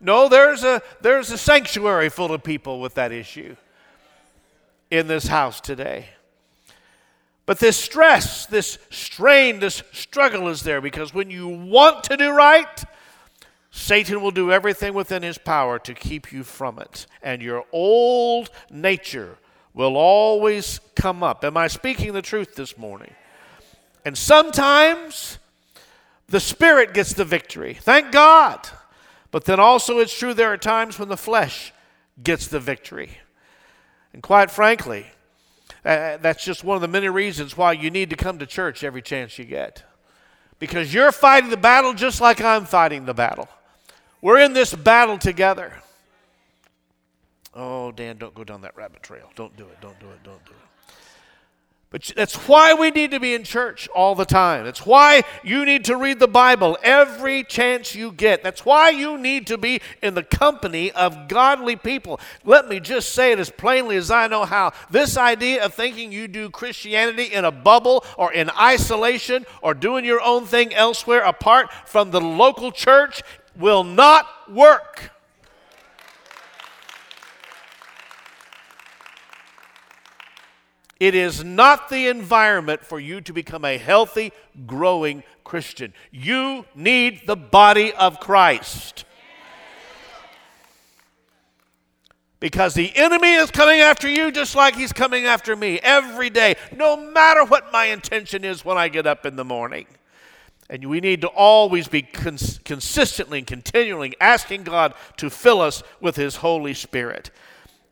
No, 0.02 0.28
there's 0.28 0.64
a, 0.64 0.82
there's 1.02 1.32
a 1.32 1.38
sanctuary 1.38 2.10
full 2.10 2.34
of 2.34 2.44
people 2.44 2.82
with 2.82 2.96
that 2.96 3.12
issue 3.12 3.56
in 4.92 5.08
this 5.08 5.28
house 5.28 5.62
today. 5.62 6.10
But 7.46 7.60
this 7.60 7.78
stress, 7.78 8.46
this 8.46 8.78
strain, 8.90 9.60
this 9.60 9.82
struggle 9.94 10.50
is 10.50 10.64
there 10.64 10.82
because 10.82 11.14
when 11.14 11.32
you 11.32 11.48
want 11.48 12.04
to 12.06 12.18
do 12.18 12.32
right, 12.32 12.84
Satan 13.78 14.22
will 14.22 14.32
do 14.32 14.52
everything 14.52 14.96
within 14.96 15.22
his 15.22 15.38
power 15.38 15.78
to 15.78 15.94
keep 15.94 16.32
you 16.32 16.44
from 16.44 16.80
it. 16.80 17.06
And 17.22 17.44
your 17.44 17.64
old 17.72 18.50
nature 18.72 19.38
will 19.76 19.96
always 19.96 20.80
come 20.96 21.22
up. 21.22 21.46
Am 21.46 21.56
I 21.56 21.68
speaking 21.68 22.14
the 22.14 22.24
truth 22.24 22.56
this 22.56 22.76
morning? 22.76 23.14
And 24.04 24.18
sometimes 24.18 25.38
the 26.28 26.40
Spirit 26.40 26.96
gets 26.96 27.14
the 27.14 27.24
victory. 27.24 27.76
Thank 27.76 28.12
God. 28.12 28.68
But 29.30 29.46
then 29.46 29.60
also, 29.60 30.00
it's 30.00 30.18
true 30.18 30.34
there 30.34 30.52
are 30.52 30.58
times 30.58 30.98
when 30.98 31.10
the 31.10 31.16
flesh 31.16 31.72
gets 32.22 32.48
the 32.48 32.60
victory. 32.60 33.20
And 34.12 34.24
quite 34.24 34.50
frankly, 34.50 35.06
uh, 35.86 36.18
that's 36.18 36.44
just 36.44 36.64
one 36.64 36.76
of 36.76 36.82
the 36.82 36.88
many 36.88 37.10
reasons 37.10 37.56
why 37.56 37.74
you 37.74 37.92
need 37.92 38.10
to 38.10 38.16
come 38.16 38.40
to 38.40 38.48
church 38.48 38.84
every 38.84 39.04
chance 39.04 39.38
you 39.38 39.46
get. 39.46 39.84
Because 40.58 40.92
you're 40.92 41.12
fighting 41.12 41.52
the 41.52 41.58
battle 41.58 41.94
just 41.94 42.20
like 42.20 42.42
I'm 42.42 42.66
fighting 42.66 43.06
the 43.06 43.14
battle. 43.14 43.48
We're 44.22 44.40
in 44.40 44.54
this 44.54 44.74
battle 44.74 45.18
together. 45.18 45.74
Oh, 47.54 47.92
Dan, 47.92 48.18
don't 48.18 48.34
go 48.34 48.44
down 48.44 48.62
that 48.62 48.76
rabbit 48.76 49.04
trail. 49.04 49.32
Don't 49.36 49.56
do 49.58 49.66
it. 49.66 49.82
Don't 49.82 50.00
do 50.00 50.08
it. 50.08 50.24
Don't 50.24 50.44
do 50.46 50.52
it. 50.52 50.68
But 51.90 52.12
that's 52.18 52.36
why 52.50 52.74
we 52.74 52.92
need 52.92 53.12
to 53.12 53.20
be 53.20 53.34
in 53.34 53.46
church 53.46 53.88
all 53.96 54.14
the 54.14 54.26
time. 54.26 54.66
That's 54.66 54.86
why 54.86 55.24
you 55.42 55.64
need 55.64 55.86
to 55.86 55.96
read 55.96 56.20
the 56.20 56.28
Bible 56.28 56.78
every 56.84 57.46
chance 57.46 57.96
you 57.96 58.12
get. 58.12 58.44
That's 58.44 58.66
why 58.66 58.90
you 58.90 59.18
need 59.18 59.48
to 59.48 59.58
be 59.58 59.80
in 60.04 60.14
the 60.14 60.24
company 60.24 60.92
of 60.92 61.30
godly 61.30 61.78
people. 61.78 62.20
Let 62.44 62.68
me 62.68 62.82
just 62.82 63.14
say 63.14 63.32
it 63.32 63.40
as 63.40 63.50
plainly 63.50 63.96
as 63.96 64.12
I 64.12 64.28
know 64.28 64.44
how. 64.44 64.74
This 64.92 65.16
idea 65.16 65.64
of 65.64 65.74
thinking 65.74 66.12
you 66.12 66.28
do 66.28 66.50
Christianity 66.50 67.34
in 67.34 67.46
a 67.46 67.52
bubble 67.52 68.04
or 68.18 68.34
in 68.34 68.50
isolation 68.50 69.46
or 69.62 69.74
doing 69.74 70.04
your 70.04 70.22
own 70.22 70.46
thing 70.46 70.74
elsewhere 70.74 71.22
apart 71.22 71.72
from 71.86 72.12
the 72.12 72.20
local 72.20 72.74
church 72.74 73.24
will 73.58 73.84
not 73.84 74.28
work. 74.52 75.12
It 81.00 81.14
is 81.14 81.44
not 81.44 81.90
the 81.90 82.08
environment 82.08 82.84
for 82.84 83.00
you 83.00 83.22
to 83.22 83.34
become 83.34 83.64
a 83.64 83.78
healthy, 83.78 84.32
growing 84.66 85.24
Christian. 85.44 85.94
You 86.12 86.66
need 86.74 87.28
the 87.28 87.36
body 87.36 87.94
of 87.94 88.20
Christ. 88.20 89.06
Because 92.40 92.74
the 92.74 92.96
enemy 92.96 93.34
is 93.34 93.50
coming 93.50 93.80
after 93.80 94.08
you 94.08 94.32
just 94.32 94.56
like 94.56 94.76
he's 94.76 94.94
coming 94.94 95.26
after 95.26 95.56
me 95.56 95.80
every 95.82 96.30
day, 96.30 96.56
no 96.76 96.96
matter 96.96 97.44
what 97.44 97.72
my 97.72 97.86
intention 97.86 98.44
is 98.44 98.64
when 98.64 98.78
I 98.78 98.90
get 98.90 99.08
up 99.08 99.26
in 99.26 99.36
the 99.36 99.46
morning. 99.46 99.88
And 100.70 100.86
we 100.90 101.00
need 101.00 101.22
to 101.22 101.28
always 101.28 101.88
be 101.88 102.02
cons- 102.02 102.60
consistently 102.66 103.40
and 103.40 103.48
continually 103.48 104.16
asking 104.20 104.64
God 104.64 104.94
to 105.18 105.30
fill 105.30 105.62
us 105.62 105.82
with 106.02 106.16
His 106.18 106.38
Holy 106.38 106.74
Spirit. 106.74 107.32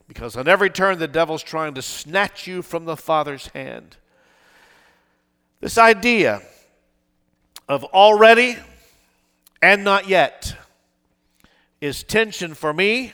Because 0.08 0.36
on 0.36 0.48
every 0.48 0.70
turn, 0.70 1.00
the 1.00 1.08
devil's 1.08 1.42
trying 1.44 1.74
to 1.76 1.82
snatch 1.82 2.48
you 2.48 2.62
from 2.62 2.86
the 2.86 2.98
Father's 2.98 3.48
hand. 3.48 3.98
This 5.62 5.78
idea 5.78 6.42
of 7.68 7.84
already 7.86 8.58
and 9.62 9.84
not 9.84 10.08
yet 10.08 10.56
is 11.82 12.04
tension 12.04 12.54
for 12.54 12.74
me 12.74 13.14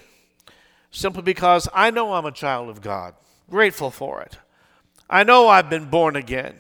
simply 0.92 1.22
because 1.22 1.70
I 1.74 1.92
know 1.92 2.14
I'm 2.14 2.26
a 2.26 2.32
child 2.32 2.70
of 2.70 2.82
God, 2.82 3.14
grateful 3.50 3.92
for 3.92 4.22
it. 4.22 4.38
I 5.10 5.24
know 5.24 5.48
I've 5.48 5.70
been 5.70 5.90
born 5.90 6.16
again. 6.16 6.56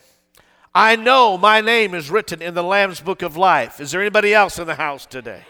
I 0.73 0.95
know 0.95 1.37
my 1.37 1.59
name 1.59 1.93
is 1.93 2.09
written 2.09 2.41
in 2.41 2.53
the 2.53 2.63
Lamb's 2.63 3.01
book 3.01 3.21
of 3.21 3.35
life. 3.35 3.81
Is 3.81 3.91
there 3.91 4.01
anybody 4.01 4.33
else 4.33 4.57
in 4.57 4.67
the 4.67 4.75
house 4.75 5.05
today? 5.05 5.43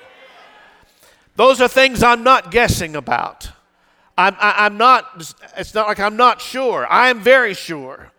Those 1.36 1.62
are 1.62 1.68
things 1.68 2.02
I'm 2.02 2.24
not 2.24 2.50
guessing 2.52 2.96
about. 2.96 3.50
I'm, 4.18 4.36
I, 4.40 4.66
am 4.66 4.78
not, 4.78 5.34
it's 5.58 5.74
not 5.74 5.88
like 5.88 6.00
I'm 6.00 6.18
not 6.18 6.42
sure. 6.42 6.86
I 6.92 7.10
am 7.10 7.20
very 7.20 7.54
sure. 7.54 8.12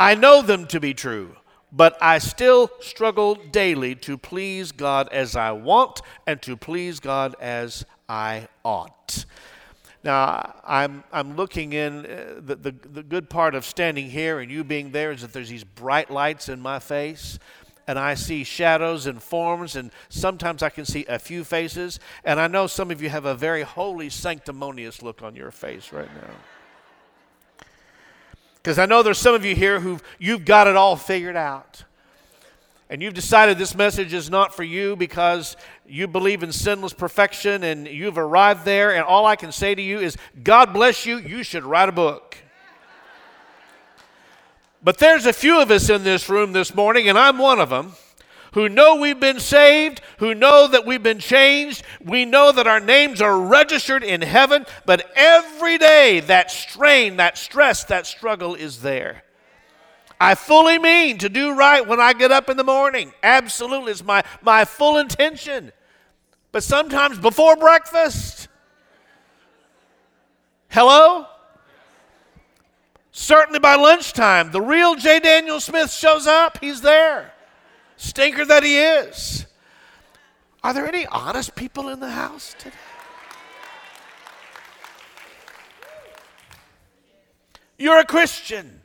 I 0.00 0.14
know 0.14 0.42
them 0.42 0.66
to 0.68 0.80
be 0.80 0.94
true, 0.94 1.36
but 1.70 1.96
I 2.00 2.18
still 2.18 2.70
struggle 2.80 3.34
daily 3.34 3.94
to 3.96 4.16
please 4.16 4.72
God 4.72 5.08
as 5.12 5.36
I 5.36 5.52
want 5.52 6.00
and 6.26 6.40
to 6.42 6.56
please 6.56 6.98
God 6.98 7.36
as 7.40 7.84
I 8.08 8.48
ought. 8.64 9.26
Now, 10.04 10.56
I'm, 10.64 11.04
I'm 11.12 11.36
looking 11.36 11.72
in, 11.72 12.06
uh, 12.06 12.40
the, 12.44 12.56
the, 12.56 12.70
the 12.72 13.02
good 13.02 13.30
part 13.30 13.54
of 13.54 13.64
standing 13.64 14.10
here 14.10 14.40
and 14.40 14.50
you 14.50 14.64
being 14.64 14.90
there 14.90 15.12
is 15.12 15.22
that 15.22 15.32
there's 15.32 15.48
these 15.48 15.64
bright 15.64 16.10
lights 16.10 16.48
in 16.48 16.60
my 16.60 16.80
face 16.80 17.38
and 17.86 17.98
I 17.98 18.14
see 18.14 18.44
shadows 18.44 19.06
and 19.06 19.22
forms, 19.22 19.76
and 19.76 19.90
sometimes 20.08 20.62
I 20.62 20.70
can 20.70 20.84
see 20.84 21.04
a 21.06 21.18
few 21.18 21.44
faces. 21.44 21.98
And 22.24 22.40
I 22.40 22.46
know 22.46 22.66
some 22.66 22.90
of 22.90 23.02
you 23.02 23.08
have 23.08 23.24
a 23.24 23.34
very 23.34 23.62
holy, 23.62 24.08
sanctimonious 24.08 25.02
look 25.02 25.22
on 25.22 25.34
your 25.34 25.50
face 25.50 25.92
right 25.92 26.08
now. 26.14 27.66
Because 28.56 28.78
I 28.78 28.86
know 28.86 29.02
there's 29.02 29.18
some 29.18 29.34
of 29.34 29.44
you 29.44 29.56
here 29.56 29.80
who've 29.80 30.02
you've 30.20 30.44
got 30.44 30.68
it 30.68 30.76
all 30.76 30.94
figured 30.94 31.36
out. 31.36 31.84
And 32.92 33.00
you've 33.00 33.14
decided 33.14 33.56
this 33.56 33.74
message 33.74 34.12
is 34.12 34.28
not 34.28 34.54
for 34.54 34.64
you 34.64 34.96
because 34.96 35.56
you 35.86 36.06
believe 36.06 36.42
in 36.42 36.52
sinless 36.52 36.92
perfection 36.92 37.64
and 37.64 37.88
you've 37.88 38.18
arrived 38.18 38.66
there. 38.66 38.94
And 38.94 39.02
all 39.02 39.24
I 39.24 39.34
can 39.34 39.50
say 39.50 39.74
to 39.74 39.80
you 39.80 39.98
is, 39.98 40.18
God 40.44 40.74
bless 40.74 41.06
you. 41.06 41.16
You 41.16 41.42
should 41.42 41.64
write 41.64 41.88
a 41.88 41.92
book. 41.92 42.36
But 44.84 44.98
there's 44.98 45.24
a 45.24 45.32
few 45.32 45.58
of 45.62 45.70
us 45.70 45.88
in 45.88 46.04
this 46.04 46.28
room 46.28 46.52
this 46.52 46.74
morning, 46.74 47.08
and 47.08 47.16
I'm 47.16 47.38
one 47.38 47.60
of 47.60 47.70
them, 47.70 47.92
who 48.52 48.68
know 48.68 48.96
we've 48.96 49.18
been 49.18 49.40
saved, 49.40 50.02
who 50.18 50.34
know 50.34 50.68
that 50.68 50.84
we've 50.84 51.02
been 51.02 51.18
changed. 51.18 51.84
We 52.04 52.26
know 52.26 52.52
that 52.52 52.66
our 52.66 52.80
names 52.80 53.22
are 53.22 53.40
registered 53.40 54.04
in 54.04 54.20
heaven, 54.20 54.66
but 54.84 55.10
every 55.16 55.78
day 55.78 56.20
that 56.20 56.50
strain, 56.50 57.16
that 57.16 57.38
stress, 57.38 57.84
that 57.84 58.06
struggle 58.06 58.54
is 58.54 58.82
there. 58.82 59.22
I 60.22 60.36
fully 60.36 60.78
mean 60.78 61.18
to 61.18 61.28
do 61.28 61.52
right 61.52 61.84
when 61.84 61.98
I 61.98 62.12
get 62.12 62.30
up 62.30 62.48
in 62.48 62.56
the 62.56 62.62
morning. 62.62 63.12
Absolutely. 63.24 63.90
It's 63.90 64.04
my, 64.04 64.22
my 64.40 64.64
full 64.64 64.98
intention. 64.98 65.72
But 66.52 66.62
sometimes 66.62 67.18
before 67.18 67.56
breakfast, 67.56 68.46
hello? 70.68 71.26
Certainly 73.10 73.58
by 73.58 73.74
lunchtime, 73.74 74.52
the 74.52 74.60
real 74.60 74.94
J. 74.94 75.18
Daniel 75.18 75.58
Smith 75.58 75.90
shows 75.90 76.28
up. 76.28 76.58
He's 76.60 76.82
there. 76.82 77.32
Stinker 77.96 78.44
that 78.44 78.62
he 78.62 78.78
is. 78.78 79.46
Are 80.62 80.72
there 80.72 80.86
any 80.86 81.04
honest 81.04 81.56
people 81.56 81.88
in 81.88 81.98
the 81.98 82.10
house 82.10 82.54
today? 82.60 82.76
You're 87.76 87.98
a 87.98 88.06
Christian, 88.06 88.81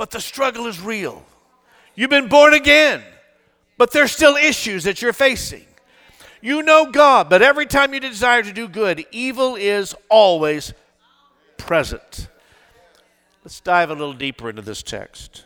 but 0.00 0.12
the 0.12 0.20
struggle 0.20 0.66
is 0.66 0.80
real. 0.80 1.22
You've 1.94 2.08
been 2.08 2.28
born 2.28 2.54
again, 2.54 3.02
but 3.76 3.92
there's 3.92 4.10
still 4.10 4.34
issues 4.34 4.84
that 4.84 5.02
you're 5.02 5.12
facing. 5.12 5.66
You 6.40 6.62
know 6.62 6.90
God, 6.90 7.28
but 7.28 7.42
every 7.42 7.66
time 7.66 7.92
you 7.92 8.00
desire 8.00 8.42
to 8.42 8.50
do 8.50 8.66
good, 8.66 9.04
evil 9.12 9.56
is 9.56 9.94
always 10.08 10.72
present. 11.58 12.28
Let's 13.44 13.60
dive 13.60 13.90
a 13.90 13.92
little 13.92 14.14
deeper 14.14 14.48
into 14.48 14.62
this 14.62 14.82
text. 14.82 15.44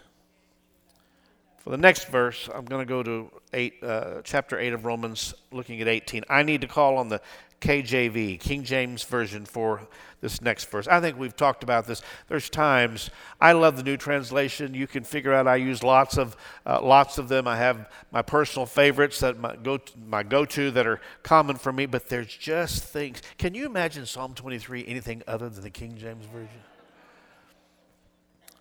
For 1.59 1.71
the 1.71 1.77
next 1.77 2.07
verse, 2.07 2.49
I'm 2.55 2.65
going 2.65 2.87
to 2.87 2.89
go 2.89 3.03
to 3.03 3.33
eight, 3.55 3.83
uh, 3.83 4.21
chapter 4.23 4.57
8 4.57 4.73
of 4.73 4.85
Romans, 4.85 5.35
looking 5.51 5.81
at 5.81 5.89
18. 5.89 6.23
I 6.31 6.45
need 6.45 6.61
to 6.61 6.69
call 6.69 6.99
on 6.99 7.09
the 7.09 7.21
KJV, 7.61 8.39
King 8.39 8.63
James 8.63 9.03
Version, 9.03 9.47
for 9.47 9.89
this 10.25 10.41
next 10.41 10.71
verse. 10.71 10.89
I 10.89 11.03
think 11.03 11.19
we've 11.19 11.37
talked 11.37 11.63
about 11.63 11.87
this. 11.87 12.01
There's 12.29 12.49
times 12.49 13.11
I 13.43 13.53
love 13.53 13.77
the 13.77 13.83
new 13.83 13.99
translation. 13.99 14.73
You 14.73 14.87
can 14.87 15.05
figure 15.05 15.35
out 15.35 15.47
I 15.47 15.57
use 15.57 15.83
lots 15.83 16.17
of 16.17 16.35
uh, 16.65 16.81
lots 16.83 17.19
of 17.19 17.29
them. 17.29 17.47
I 17.47 17.59
have 17.59 17.91
my 18.11 18.23
personal 18.23 18.65
favorites 18.65 19.21
that 19.21 19.39
my 19.39 19.55
go 19.55 19.79
my 20.09 20.23
go-to 20.23 20.71
that 20.71 20.87
are 20.87 20.99
common 21.23 21.57
for 21.57 21.75
me. 21.75 21.85
But 21.85 22.09
there's 22.09 22.35
just 22.35 22.85
things. 22.85 23.21
Can 23.37 23.55
you 23.55 23.67
imagine 23.67 24.07
Psalm 24.07 24.33
23 24.35 24.87
anything 24.87 25.23
other 25.27 25.51
than 25.51 25.63
the 25.63 25.69
King 25.69 25.95
James 25.99 26.25
Version? 26.25 26.49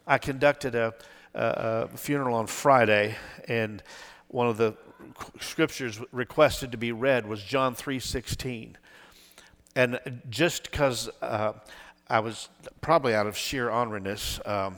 I 0.06 0.18
conducted 0.18 0.76
a, 0.76 0.94
a, 1.34 1.88
a 1.94 1.98
funeral 1.98 2.36
on 2.36 2.48
Friday, 2.48 3.16
and 3.48 3.82
one 4.28 4.48
of 4.48 4.58
the 4.58 4.76
scriptures 5.40 6.02
requested 6.12 6.74
to 6.74 6.78
be 6.78 6.92
read 6.92 7.26
was 7.26 7.42
John 7.42 7.74
3:16. 7.74 8.76
And 9.76 10.22
just 10.30 10.70
because 10.70 11.10
uh, 11.22 11.54
I 12.08 12.20
was 12.20 12.50
probably 12.82 13.16
out 13.16 13.26
of 13.26 13.36
sheer 13.36 13.70
honoriness, 13.70 14.46
um, 14.48 14.76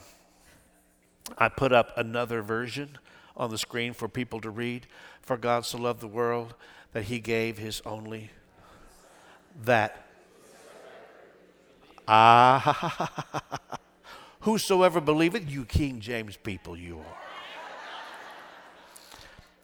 I 1.37 1.49
put 1.49 1.73
up 1.73 1.97
another 1.97 2.41
version 2.41 2.97
on 3.35 3.49
the 3.49 3.57
screen 3.57 3.93
for 3.93 4.07
people 4.07 4.39
to 4.41 4.49
read. 4.49 4.87
For 5.21 5.37
God 5.37 5.65
so 5.65 5.77
loved 5.77 6.01
the 6.01 6.07
world 6.07 6.53
that 6.93 7.03
he 7.03 7.19
gave 7.19 7.57
his 7.57 7.81
only 7.85 8.29
that. 9.63 10.05
Ah, 12.07 13.25
Whosoever 14.41 15.01
believeth, 15.01 15.50
you 15.50 15.65
King 15.65 16.00
James 16.00 16.37
people, 16.37 16.77
you 16.77 17.00
are. 17.00 17.17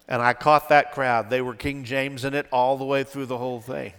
And 0.07 0.21
I 0.21 0.33
caught 0.33 0.69
that 0.69 0.91
crowd. 0.91 1.29
They 1.29 1.41
were 1.41 1.53
King 1.53 1.83
James 1.83 2.25
in 2.25 2.33
it 2.33 2.47
all 2.51 2.77
the 2.77 2.83
way 2.83 3.03
through 3.03 3.27
the 3.27 3.37
whole 3.37 3.61
thing. 3.61 3.93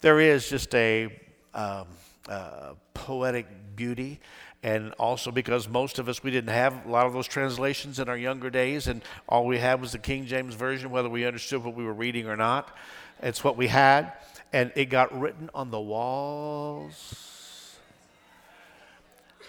There 0.00 0.20
is 0.20 0.48
just 0.48 0.74
a 0.74 1.06
um, 1.54 1.86
uh, 2.28 2.74
poetic 2.94 3.46
beauty 3.76 4.20
and 4.62 4.92
also 4.94 5.30
because 5.30 5.68
most 5.68 5.98
of 5.98 6.08
us 6.08 6.22
we 6.22 6.30
didn't 6.30 6.50
have 6.50 6.84
a 6.84 6.90
lot 6.90 7.06
of 7.06 7.12
those 7.12 7.28
translations 7.28 8.00
in 8.00 8.08
our 8.08 8.16
younger 8.16 8.50
days 8.50 8.88
and 8.88 9.02
all 9.28 9.46
we 9.46 9.56
had 9.56 9.80
was 9.80 9.92
the 9.92 9.98
king 9.98 10.26
james 10.26 10.56
version 10.56 10.90
whether 10.90 11.08
we 11.08 11.24
understood 11.24 11.62
what 11.62 11.76
we 11.76 11.84
were 11.84 11.92
reading 11.92 12.26
or 12.26 12.36
not 12.36 12.76
it's 13.22 13.44
what 13.44 13.56
we 13.56 13.68
had 13.68 14.12
and 14.52 14.72
it 14.74 14.86
got 14.86 15.16
written 15.16 15.48
on 15.54 15.70
the 15.70 15.80
walls 15.80 17.28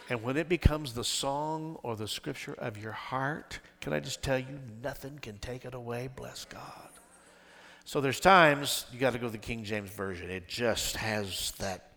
and 0.09 0.23
when 0.23 0.37
it 0.37 0.49
becomes 0.49 0.93
the 0.93 1.03
song 1.03 1.77
or 1.83 1.95
the 1.95 2.07
scripture 2.07 2.55
of 2.57 2.79
your 2.79 2.93
heart, 2.93 3.59
can 3.79 3.93
I 3.93 3.99
just 3.99 4.23
tell 4.23 4.39
you, 4.39 4.59
nothing 4.81 5.19
can 5.21 5.37
take 5.37 5.65
it 5.65 5.75
away. 5.75 6.09
Bless 6.15 6.45
God. 6.45 6.88
So 7.89 8.01
there's 8.01 8.19
times 8.19 8.85
you 8.93 8.99
got 8.99 9.13
to 9.13 9.17
go 9.17 9.25
to 9.25 9.31
the 9.31 9.39
King 9.39 9.63
James 9.63 9.89
Version. 9.89 10.29
It 10.29 10.47
just 10.47 10.95
has 10.97 11.53
that. 11.57 11.89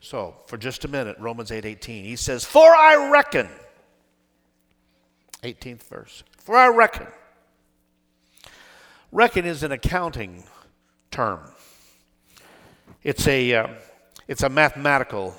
So 0.00 0.36
for 0.46 0.56
just 0.56 0.86
a 0.86 0.88
minute, 0.88 1.18
Romans 1.18 1.52
8 1.52 1.66
18, 1.66 2.06
he 2.06 2.16
says, 2.16 2.46
For 2.46 2.74
I 2.74 3.10
reckon, 3.12 3.46
18th 5.42 5.82
verse, 5.82 6.24
for 6.38 6.56
I 6.56 6.68
reckon. 6.68 7.08
Reckon 9.12 9.44
is 9.44 9.62
an 9.62 9.70
accounting 9.70 10.44
term. 11.10 11.40
It's 13.02 13.28
a, 13.28 13.52
uh, 13.52 13.68
it's 14.28 14.44
a 14.44 14.48
mathematical 14.48 15.34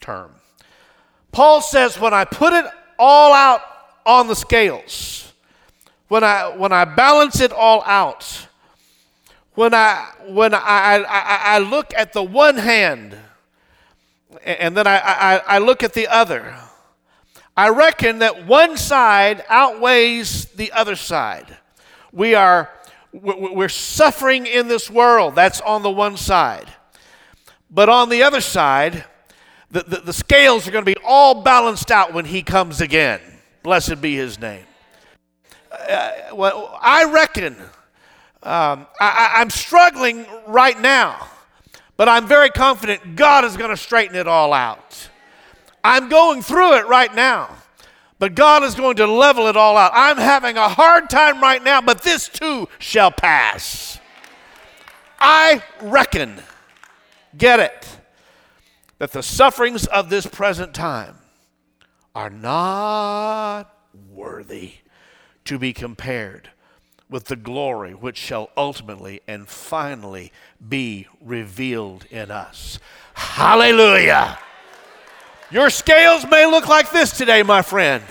term. 0.00 0.32
Paul 1.30 1.60
says, 1.60 2.00
when 2.00 2.12
I 2.12 2.24
put 2.24 2.52
it 2.52 2.64
all 2.98 3.32
out 3.32 3.60
on 4.04 4.26
the 4.26 4.34
scales, 4.34 5.32
when 6.08 6.24
I, 6.24 6.56
when 6.56 6.72
I 6.72 6.84
balance 6.84 7.40
it 7.40 7.52
all 7.52 7.80
out, 7.84 8.48
when 9.54 9.74
I, 9.74 10.10
when 10.26 10.54
I, 10.54 10.58
I, 11.08 11.40
I 11.44 11.58
look 11.58 11.92
at 11.96 12.12
the 12.12 12.22
one 12.22 12.56
hand 12.56 13.16
and 14.44 14.76
then 14.76 14.86
I, 14.86 14.98
I, 14.98 15.36
I 15.46 15.58
look 15.58 15.82
at 15.82 15.92
the 15.92 16.08
other, 16.08 16.54
I 17.56 17.68
reckon 17.68 18.18
that 18.18 18.46
one 18.46 18.76
side 18.76 19.44
outweighs 19.48 20.46
the 20.46 20.72
other 20.72 20.96
side. 20.96 21.56
We 22.12 22.34
are 22.34 22.70
we're 23.12 23.68
suffering 23.68 24.46
in 24.46 24.66
this 24.66 24.90
world. 24.90 25.36
That's 25.36 25.60
on 25.60 25.82
the 25.82 25.90
one 25.90 26.16
side. 26.16 26.66
But 27.70 27.88
on 27.88 28.08
the 28.08 28.24
other 28.24 28.40
side, 28.40 29.04
the, 29.70 29.82
the, 29.82 29.96
the 29.98 30.12
scales 30.12 30.66
are 30.66 30.72
going 30.72 30.84
to 30.84 30.90
be 30.90 31.00
all 31.04 31.42
balanced 31.42 31.92
out 31.92 32.12
when 32.12 32.24
he 32.24 32.42
comes 32.42 32.80
again. 32.80 33.20
Blessed 33.62 34.00
be 34.00 34.16
his 34.16 34.40
name. 34.40 34.64
Uh, 35.70 36.10
well, 36.32 36.76
I 36.80 37.04
reckon 37.04 37.56
um, 38.44 38.86
I, 39.00 39.32
I'm 39.36 39.50
struggling 39.50 40.26
right 40.46 40.78
now, 40.80 41.28
but 41.96 42.08
I'm 42.08 42.26
very 42.26 42.50
confident 42.50 43.16
God 43.16 43.44
is 43.44 43.56
going 43.56 43.70
to 43.70 43.76
straighten 43.76 44.16
it 44.16 44.28
all 44.28 44.52
out. 44.52 45.08
I'm 45.82 46.08
going 46.08 46.42
through 46.42 46.74
it 46.74 46.86
right 46.86 47.14
now, 47.14 47.56
but 48.18 48.34
God 48.34 48.62
is 48.62 48.74
going 48.74 48.96
to 48.96 49.06
level 49.06 49.46
it 49.46 49.56
all 49.56 49.76
out. 49.76 49.92
I'm 49.94 50.16
having 50.16 50.56
a 50.56 50.68
hard 50.68 51.10
time 51.10 51.40
right 51.40 51.62
now, 51.62 51.80
but 51.80 52.02
this 52.02 52.28
too 52.28 52.68
shall 52.78 53.10
pass. 53.10 53.98
I 55.18 55.62
reckon. 55.80 56.42
Get 57.36 57.58
it 57.58 57.98
that 58.98 59.12
the 59.12 59.22
sufferings 59.22 59.86
of 59.86 60.08
this 60.08 60.26
present 60.26 60.74
time 60.74 61.16
are 62.14 62.30
not 62.30 63.64
worthy 64.12 64.74
to 65.44 65.58
be 65.58 65.72
compared 65.72 66.50
with 67.14 67.26
the 67.26 67.36
glory 67.36 67.92
which 67.92 68.16
shall 68.16 68.50
ultimately 68.56 69.20
and 69.28 69.46
finally 69.46 70.32
be 70.68 71.06
revealed 71.20 72.04
in 72.10 72.28
us. 72.28 72.80
Hallelujah! 73.14 74.36
Your 75.48 75.70
scales 75.70 76.26
may 76.28 76.44
look 76.44 76.66
like 76.66 76.90
this 76.90 77.16
today, 77.16 77.44
my 77.44 77.62
friend. 77.62 78.02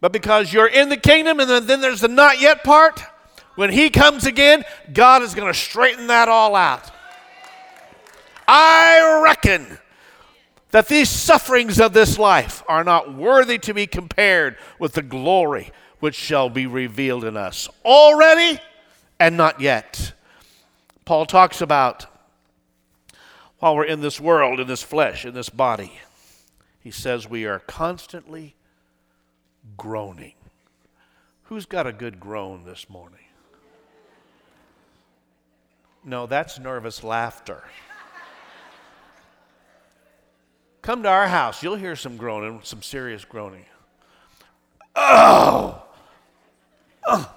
But 0.00 0.10
because 0.10 0.52
you're 0.52 0.66
in 0.66 0.88
the 0.88 0.96
kingdom 0.96 1.38
and 1.38 1.48
then, 1.68 1.80
there's 1.80 2.00
the 2.00 2.08
not 2.08 2.40
yet 2.40 2.64
part, 2.64 3.00
when 3.54 3.70
He 3.70 3.90
comes 3.90 4.26
again, 4.26 4.64
God 4.92 5.22
is 5.22 5.32
going 5.36 5.46
to 5.46 5.56
straighten 5.56 6.08
that 6.08 6.28
all 6.28 6.56
out. 6.56 6.90
I 8.48 9.20
reckon 9.22 9.78
that 10.72 10.88
these 10.88 11.08
sufferings 11.08 11.78
of 11.78 11.92
this 11.92 12.18
life 12.18 12.64
are 12.66 12.82
not 12.82 13.14
worthy 13.14 13.58
to 13.58 13.72
be 13.72 13.86
compared 13.86 14.56
with 14.80 14.94
the 14.94 15.02
glory 15.02 15.70
which 16.00 16.14
shall 16.14 16.48
be 16.48 16.66
revealed 16.66 17.24
in 17.24 17.36
us 17.36 17.68
already 17.84 18.60
and 19.18 19.36
not 19.36 19.60
yet. 19.60 20.12
Paul 21.04 21.26
talks 21.26 21.60
about 21.60 22.06
while 23.58 23.74
we're 23.74 23.84
in 23.84 24.00
this 24.00 24.20
world, 24.20 24.60
in 24.60 24.66
this 24.66 24.82
flesh, 24.82 25.24
in 25.24 25.32
this 25.32 25.48
body, 25.48 25.92
he 26.80 26.90
says 26.90 27.28
we 27.28 27.46
are 27.46 27.60
constantly 27.60 28.54
groaning. 29.76 30.34
Who's 31.44 31.64
got 31.64 31.86
a 31.86 31.92
good 31.92 32.20
groan 32.20 32.64
this 32.64 32.90
morning? 32.90 33.20
No, 36.04 36.26
that's 36.26 36.58
nervous 36.58 37.02
laughter. 37.02 37.64
Come 40.82 41.02
to 41.02 41.08
our 41.08 41.26
house, 41.26 41.62
you'll 41.62 41.76
hear 41.76 41.96
some 41.96 42.16
groaning, 42.16 42.60
some 42.62 42.82
serious 42.82 43.24
groaning. 43.24 43.64
Oh! 44.94 45.85
Oh. 47.06 47.34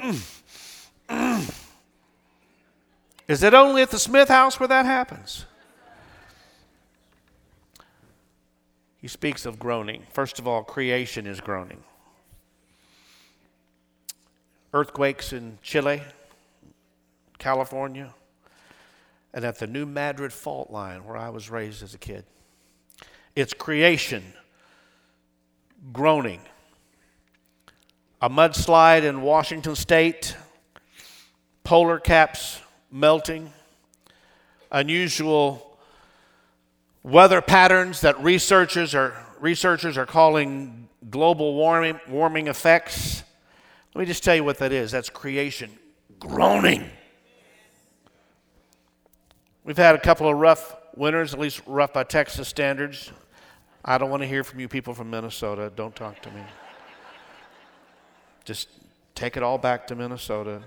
Mm. 0.00 0.40
Mm. 1.08 1.64
Is 3.26 3.42
it 3.42 3.52
only 3.54 3.82
at 3.82 3.90
the 3.90 3.98
Smith 3.98 4.28
house 4.28 4.58
where 4.58 4.68
that 4.68 4.86
happens? 4.86 5.44
He 9.00 9.08
speaks 9.08 9.46
of 9.46 9.58
groaning. 9.58 10.02
First 10.12 10.38
of 10.38 10.48
all, 10.48 10.64
creation 10.64 11.26
is 11.26 11.40
groaning. 11.40 11.82
Earthquakes 14.72 15.32
in 15.32 15.58
Chile, 15.62 16.02
California, 17.38 18.14
and 19.32 19.44
at 19.44 19.58
the 19.58 19.66
New 19.66 19.86
Madrid 19.86 20.32
fault 20.32 20.70
line 20.70 21.04
where 21.04 21.16
I 21.16 21.28
was 21.28 21.48
raised 21.50 21.82
as 21.82 21.94
a 21.94 21.98
kid. 21.98 22.24
It's 23.36 23.54
creation 23.54 24.24
groaning. 25.92 26.40
A 28.20 28.28
mudslide 28.28 29.04
in 29.04 29.22
Washington 29.22 29.76
state, 29.76 30.36
polar 31.62 32.00
caps 32.00 32.60
melting, 32.90 33.52
unusual 34.72 35.78
weather 37.04 37.40
patterns 37.40 38.00
that 38.00 38.20
researchers 38.20 38.92
are, 38.92 39.14
researchers 39.38 39.96
are 39.96 40.06
calling 40.06 40.88
global 41.10 41.54
warming, 41.54 42.00
warming 42.08 42.48
effects. 42.48 43.22
Let 43.94 44.00
me 44.00 44.06
just 44.06 44.24
tell 44.24 44.34
you 44.34 44.42
what 44.42 44.58
that 44.58 44.72
is 44.72 44.90
that's 44.90 45.10
creation 45.10 45.70
groaning. 46.18 46.90
We've 49.62 49.76
had 49.76 49.94
a 49.94 50.00
couple 50.00 50.28
of 50.28 50.36
rough 50.36 50.74
winters, 50.96 51.34
at 51.34 51.40
least 51.40 51.60
rough 51.66 51.92
by 51.92 52.02
Texas 52.02 52.48
standards. 52.48 53.12
I 53.84 53.96
don't 53.96 54.10
want 54.10 54.22
to 54.22 54.26
hear 54.26 54.42
from 54.42 54.58
you 54.58 54.66
people 54.66 54.92
from 54.92 55.08
Minnesota. 55.08 55.70
Don't 55.76 55.94
talk 55.94 56.20
to 56.22 56.30
me. 56.32 56.42
Just 58.48 58.70
take 59.14 59.36
it 59.36 59.42
all 59.42 59.58
back 59.58 59.88
to 59.88 59.94
Minnesota. 59.94 60.62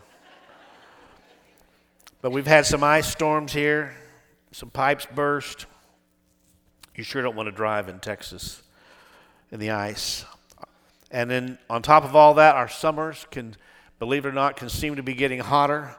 But 2.22 2.32
we've 2.32 2.46
had 2.46 2.68
some 2.68 2.84
ice 2.84 3.08
storms 3.12 3.54
here, 3.54 3.96
some 4.52 4.70
pipes 4.70 5.08
burst. 5.16 5.66
You 6.96 7.04
sure 7.04 7.24
don't 7.24 7.36
want 7.36 7.48
to 7.48 7.52
drive 7.52 7.90
in 7.90 7.98
Texas 7.98 8.62
in 9.52 9.60
the 9.60 9.72
ice. 9.72 10.26
And 11.10 11.28
then 11.28 11.58
on 11.72 11.82
top 11.82 12.04
of 12.04 12.16
all 12.16 12.36
that, 12.36 12.54
our 12.54 12.68
summers 12.68 13.26
can, 13.32 13.56
believe 13.98 14.28
it 14.28 14.30
or 14.30 14.32
not, 14.32 14.58
can 14.58 14.70
seem 14.70 14.98
to 14.98 15.02
be 15.02 15.16
getting 15.16 15.40
hotter. 15.40 15.96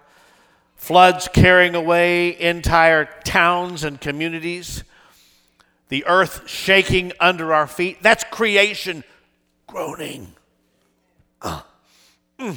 Floods 0.77 1.27
carrying 1.33 1.75
away 1.75 2.39
entire 2.39 3.07
towns 3.25 3.83
and 3.83 4.01
communities. 4.01 4.85
The 5.89 6.07
earth 6.07 6.49
shaking 6.49 7.11
under 7.19 7.53
our 7.53 7.67
feet. 7.67 8.05
That's 8.05 8.23
creation 8.23 9.03
groaning. 9.67 10.37
Uh, 11.41 11.63
mm. 12.43 12.57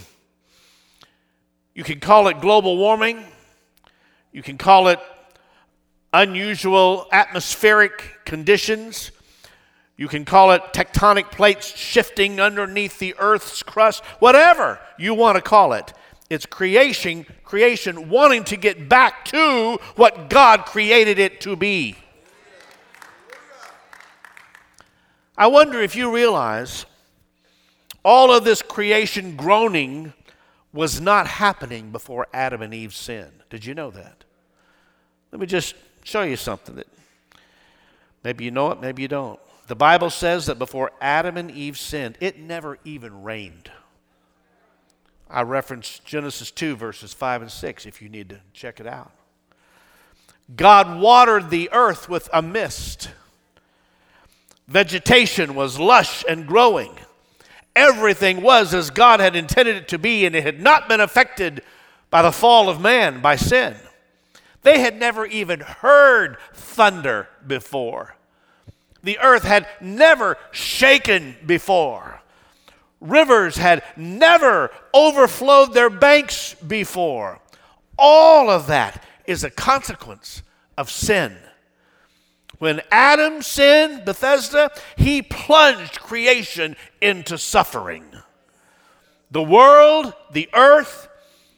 You 1.74 1.84
can 1.84 2.00
call 2.00 2.28
it 2.28 2.40
global 2.40 2.78
warming. 2.78 3.24
You 4.32 4.42
can 4.42 4.58
call 4.58 4.88
it 4.88 5.00
unusual 6.14 7.08
atmospheric 7.12 8.26
conditions. 8.26 9.12
You 9.98 10.08
can 10.08 10.26
call 10.26 10.52
it 10.52 10.62
tectonic 10.74 11.32
plates 11.32 11.68
shifting 11.68 12.40
underneath 12.40 13.00
the 13.00 13.16
earth's 13.18 13.64
crust, 13.64 14.04
whatever 14.20 14.80
you 14.98 15.14
want 15.14 15.36
to 15.36 15.42
call 15.42 15.74
it. 15.74 15.94
It's 16.30 16.46
creation, 16.46 17.26
creation 17.44 18.10
wanting 18.10 18.46
to 18.46 18.58
get 18.58 18.90
back 18.90 19.26
to 19.26 19.78
what 19.96 20.30
God 20.30 20.66
created 20.66 21.20
it 21.20 21.40
to 21.42 21.56
be. 21.56 21.96
I 25.38 25.48
wonder 25.48 25.82
if 25.82 25.96
you 25.96 26.14
realize 26.14 26.86
all 28.06 28.32
of 28.32 28.44
this 28.44 28.62
creation 28.62 29.36
groaning 29.36 30.14
was 30.72 31.02
not 31.02 31.26
happening 31.26 31.92
before 31.92 32.28
Adam 32.32 32.62
and 32.62 32.72
Eve 32.72 32.94
sinned. 32.94 33.44
Did 33.50 33.66
you 33.66 33.74
know 33.74 33.90
that? 33.90 34.24
Let 35.32 35.42
me 35.42 35.48
just 35.48 35.74
show 36.04 36.22
you 36.22 36.36
something 36.36 36.76
that 36.76 36.88
maybe 38.24 38.46
you 38.46 38.52
know 38.52 38.70
it, 38.72 38.80
maybe 38.80 39.02
you 39.02 39.08
don't. 39.08 39.40
The 39.68 39.76
Bible 39.76 40.12
says 40.12 40.46
that 40.46 40.60
before 40.60 40.92
Adam 41.02 41.36
and 41.36 41.50
Eve 41.50 41.80
sinned, 41.80 42.18
it 42.22 42.38
never 42.38 42.78
even 42.86 43.24
rained. 43.24 43.72
I 45.28 45.42
reference 45.42 45.98
Genesis 46.06 46.52
2, 46.52 46.76
verses 46.76 47.12
5 47.12 47.42
and 47.42 47.52
6, 47.52 47.88
if 47.88 48.04
you 48.04 48.10
need 48.10 48.30
to 48.30 48.40
check 48.54 48.80
it 48.80 48.86
out. 48.86 49.12
God 50.56 51.02
watered 51.02 51.50
the 51.50 51.72
earth 51.72 52.08
with 52.08 52.30
a 52.32 52.44
mist. 52.44 53.10
Vegetation 54.68 55.56
was 55.56 55.80
lush 55.80 56.24
and 56.30 56.46
growing. 56.46 56.96
Everything 57.76 58.42
was 58.42 58.74
as 58.74 58.90
God 58.90 59.20
had 59.20 59.36
intended 59.36 59.76
it 59.76 59.88
to 59.90 60.00
be, 60.00 60.26
and 60.26 60.36
it 60.36 60.44
had 60.44 60.62
not 60.62 60.88
been 60.88 61.02
affected 61.02 61.62
by 62.10 62.22
the 62.22 62.32
fall 62.32 62.70
of 62.70 62.80
man, 62.80 63.22
by 63.22 63.36
sin. 63.36 63.76
They 64.62 64.80
had 64.80 64.98
never 64.98 65.26
even 65.26 65.60
heard 65.60 66.38
thunder 66.54 67.28
before. 67.46 68.16
The 69.04 69.20
earth 69.20 69.44
had 69.44 69.68
never 69.80 70.38
shaken 70.52 71.36
before. 71.46 72.22
Rivers 73.00 73.58
had 73.58 73.84
never 73.96 74.72
overflowed 74.94 75.74
their 75.74 75.92
banks 75.92 76.56
before. 76.56 77.40
All 77.98 78.50
of 78.50 78.68
that 78.68 79.04
is 79.28 79.44
a 79.44 79.50
consequence 79.50 80.42
of 80.78 80.90
sin. 80.90 81.38
When 82.60 82.82
Adam 82.92 83.42
sinned, 83.42 84.06
Bethesda, 84.06 84.72
he 84.96 85.22
plunged 85.22 86.00
creation 86.00 86.76
into 87.02 87.38
suffering. 87.38 88.06
The 89.32 89.44
world, 89.44 90.14
the 90.32 90.50
earth, 90.54 91.10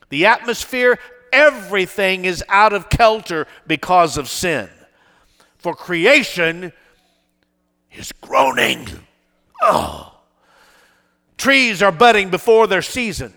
the 0.10 0.26
atmosphere, 0.26 0.98
everything 1.32 2.26
is 2.26 2.44
out 2.50 2.74
of 2.74 2.90
kilter 2.90 3.46
because 3.68 4.18
of 4.18 4.28
sin. 4.28 4.70
For 5.58 5.76
creation 5.76 6.74
is 7.92 8.12
groaning. 8.22 8.88
Oh. 9.62 10.14
Trees 11.38 11.84
are 11.84 11.92
budding 11.92 12.32
before 12.32 12.66
their 12.66 12.82
season, 12.82 13.34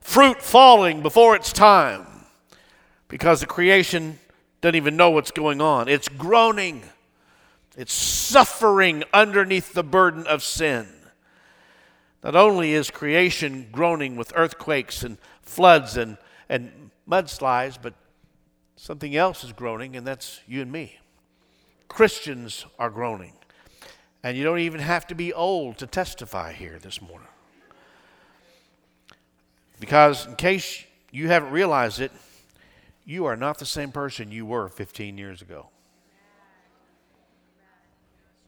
fruit 0.00 0.40
falling 0.40 1.02
before 1.02 1.34
its 1.34 1.52
time 1.52 2.06
because 3.08 3.40
the 3.40 3.46
creation 3.46 4.19
doesn't 4.60 4.76
even 4.76 4.96
know 4.96 5.10
what's 5.10 5.30
going 5.30 5.60
on. 5.60 5.88
It's 5.88 6.08
groaning, 6.08 6.82
it's 7.76 7.92
suffering 7.92 9.04
underneath 9.12 9.72
the 9.72 9.84
burden 9.84 10.26
of 10.26 10.42
sin. 10.42 10.86
Not 12.22 12.36
only 12.36 12.74
is 12.74 12.90
creation 12.90 13.68
groaning 13.72 14.16
with 14.16 14.32
earthquakes 14.36 15.02
and 15.02 15.16
floods 15.42 15.96
and 15.96 16.18
and 16.50 16.90
mudslides, 17.08 17.78
but 17.80 17.94
something 18.76 19.16
else 19.16 19.44
is 19.44 19.52
groaning, 19.52 19.96
and 19.96 20.06
that's 20.06 20.40
you 20.46 20.60
and 20.60 20.70
me. 20.70 20.98
Christians 21.88 22.66
are 22.78 22.90
groaning. 22.90 23.32
And 24.22 24.36
you 24.36 24.44
don't 24.44 24.58
even 24.58 24.80
have 24.80 25.06
to 25.06 25.14
be 25.14 25.32
old 25.32 25.78
to 25.78 25.86
testify 25.86 26.52
here 26.52 26.78
this 26.78 27.00
morning. 27.00 27.28
Because, 29.78 30.26
in 30.26 30.36
case 30.36 30.84
you 31.10 31.28
haven't 31.28 31.52
realized 31.52 32.00
it, 32.00 32.12
you 33.04 33.24
are 33.26 33.36
not 33.36 33.58
the 33.58 33.66
same 33.66 33.92
person 33.92 34.30
you 34.30 34.46
were 34.46 34.68
15 34.68 35.18
years 35.18 35.42
ago. 35.42 35.68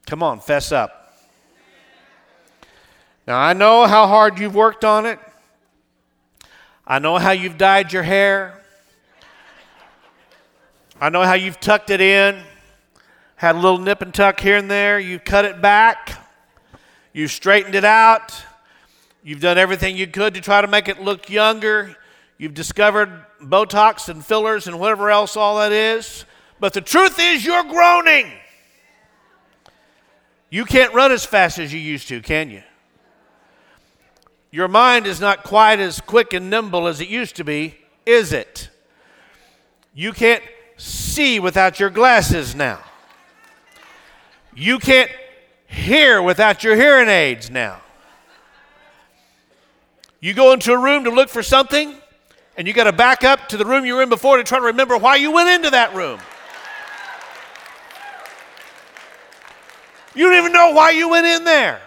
Come 0.05 0.21
on, 0.23 0.39
fess 0.39 0.71
up. 0.71 1.13
Now, 3.25 3.39
I 3.39 3.53
know 3.53 3.87
how 3.87 4.07
hard 4.07 4.37
you've 4.37 4.55
worked 4.55 4.83
on 4.83 5.05
it. 5.05 5.19
I 6.85 6.99
know 6.99 7.17
how 7.17 7.31
you've 7.31 7.57
dyed 7.57 7.93
your 7.93 8.03
hair. 8.03 8.63
I 10.99 11.09
know 11.09 11.23
how 11.23 11.33
you've 11.33 11.59
tucked 11.59 11.89
it 11.89 11.99
in, 11.99 12.41
had 13.35 13.55
a 13.55 13.59
little 13.59 13.77
nip 13.77 14.01
and 14.01 14.13
tuck 14.13 14.39
here 14.39 14.55
and 14.55 14.71
there. 14.71 14.99
You've 14.99 15.25
cut 15.25 15.43
it 15.43 15.61
back, 15.61 16.17
you've 17.11 17.31
straightened 17.31 17.75
it 17.75 17.83
out, 17.83 18.33
you've 19.21 19.41
done 19.41 19.57
everything 19.57 19.97
you 19.97 20.07
could 20.07 20.33
to 20.35 20.39
try 20.39 20.61
to 20.61 20.67
make 20.67 20.87
it 20.87 21.01
look 21.01 21.29
younger. 21.29 21.97
You've 22.43 22.53
discovered 22.53 23.23
Botox 23.41 24.09
and 24.09 24.25
fillers 24.25 24.67
and 24.67 24.77
whatever 24.77 25.09
else 25.09 25.37
all 25.37 25.59
that 25.59 25.71
is. 25.71 26.25
But 26.59 26.73
the 26.73 26.81
truth 26.81 27.17
is, 27.17 27.45
you're 27.45 27.63
groaning. 27.63 28.33
You 30.49 30.65
can't 30.65 30.93
run 30.93 31.13
as 31.13 31.25
fast 31.25 31.57
as 31.57 31.73
you 31.73 31.79
used 31.79 32.09
to, 32.09 32.19
can 32.19 32.49
you? 32.49 32.61
Your 34.51 34.67
mind 34.67 35.07
is 35.07 35.21
not 35.21 35.43
quite 35.43 35.79
as 35.79 36.01
quick 36.01 36.33
and 36.33 36.49
nimble 36.49 36.85
as 36.85 36.99
it 36.99 37.07
used 37.07 37.37
to 37.37 37.45
be, 37.45 37.77
is 38.05 38.33
it? 38.33 38.69
You 39.93 40.11
can't 40.11 40.43
see 40.75 41.39
without 41.39 41.79
your 41.79 41.91
glasses 41.91 42.53
now. 42.53 42.81
You 44.53 44.79
can't 44.79 45.09
hear 45.65 46.21
without 46.21 46.61
your 46.61 46.75
hearing 46.75 47.07
aids 47.07 47.49
now. 47.49 47.79
You 50.19 50.33
go 50.33 50.51
into 50.51 50.73
a 50.73 50.77
room 50.77 51.05
to 51.05 51.09
look 51.09 51.29
for 51.29 51.41
something, 51.41 51.95
and 52.57 52.67
you 52.67 52.73
got 52.73 52.83
to 52.85 52.91
back 52.91 53.23
up 53.23 53.49
to 53.49 53.57
the 53.57 53.65
room 53.65 53.85
you 53.85 53.95
were 53.95 54.03
in 54.03 54.09
before 54.09 54.37
to 54.37 54.43
try 54.43 54.59
to 54.59 54.65
remember 54.65 54.97
why 54.97 55.15
you 55.15 55.31
went 55.31 55.49
into 55.49 55.69
that 55.71 55.93
room. 55.93 56.19
You 60.15 60.25
don't 60.25 60.37
even 60.37 60.51
know 60.51 60.71
why 60.71 60.91
you 60.91 61.09
went 61.09 61.25
in 61.25 61.43
there. 61.43 61.81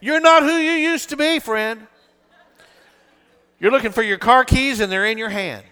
You're 0.00 0.20
not 0.20 0.42
who 0.42 0.56
you 0.56 0.72
used 0.72 1.08
to 1.08 1.16
be, 1.16 1.38
friend. 1.38 1.86
You're 3.58 3.72
looking 3.72 3.92
for 3.92 4.02
your 4.02 4.18
car 4.18 4.44
keys 4.44 4.80
and 4.80 4.92
they're 4.92 5.06
in 5.06 5.18
your 5.18 5.30
hand. 5.30 5.64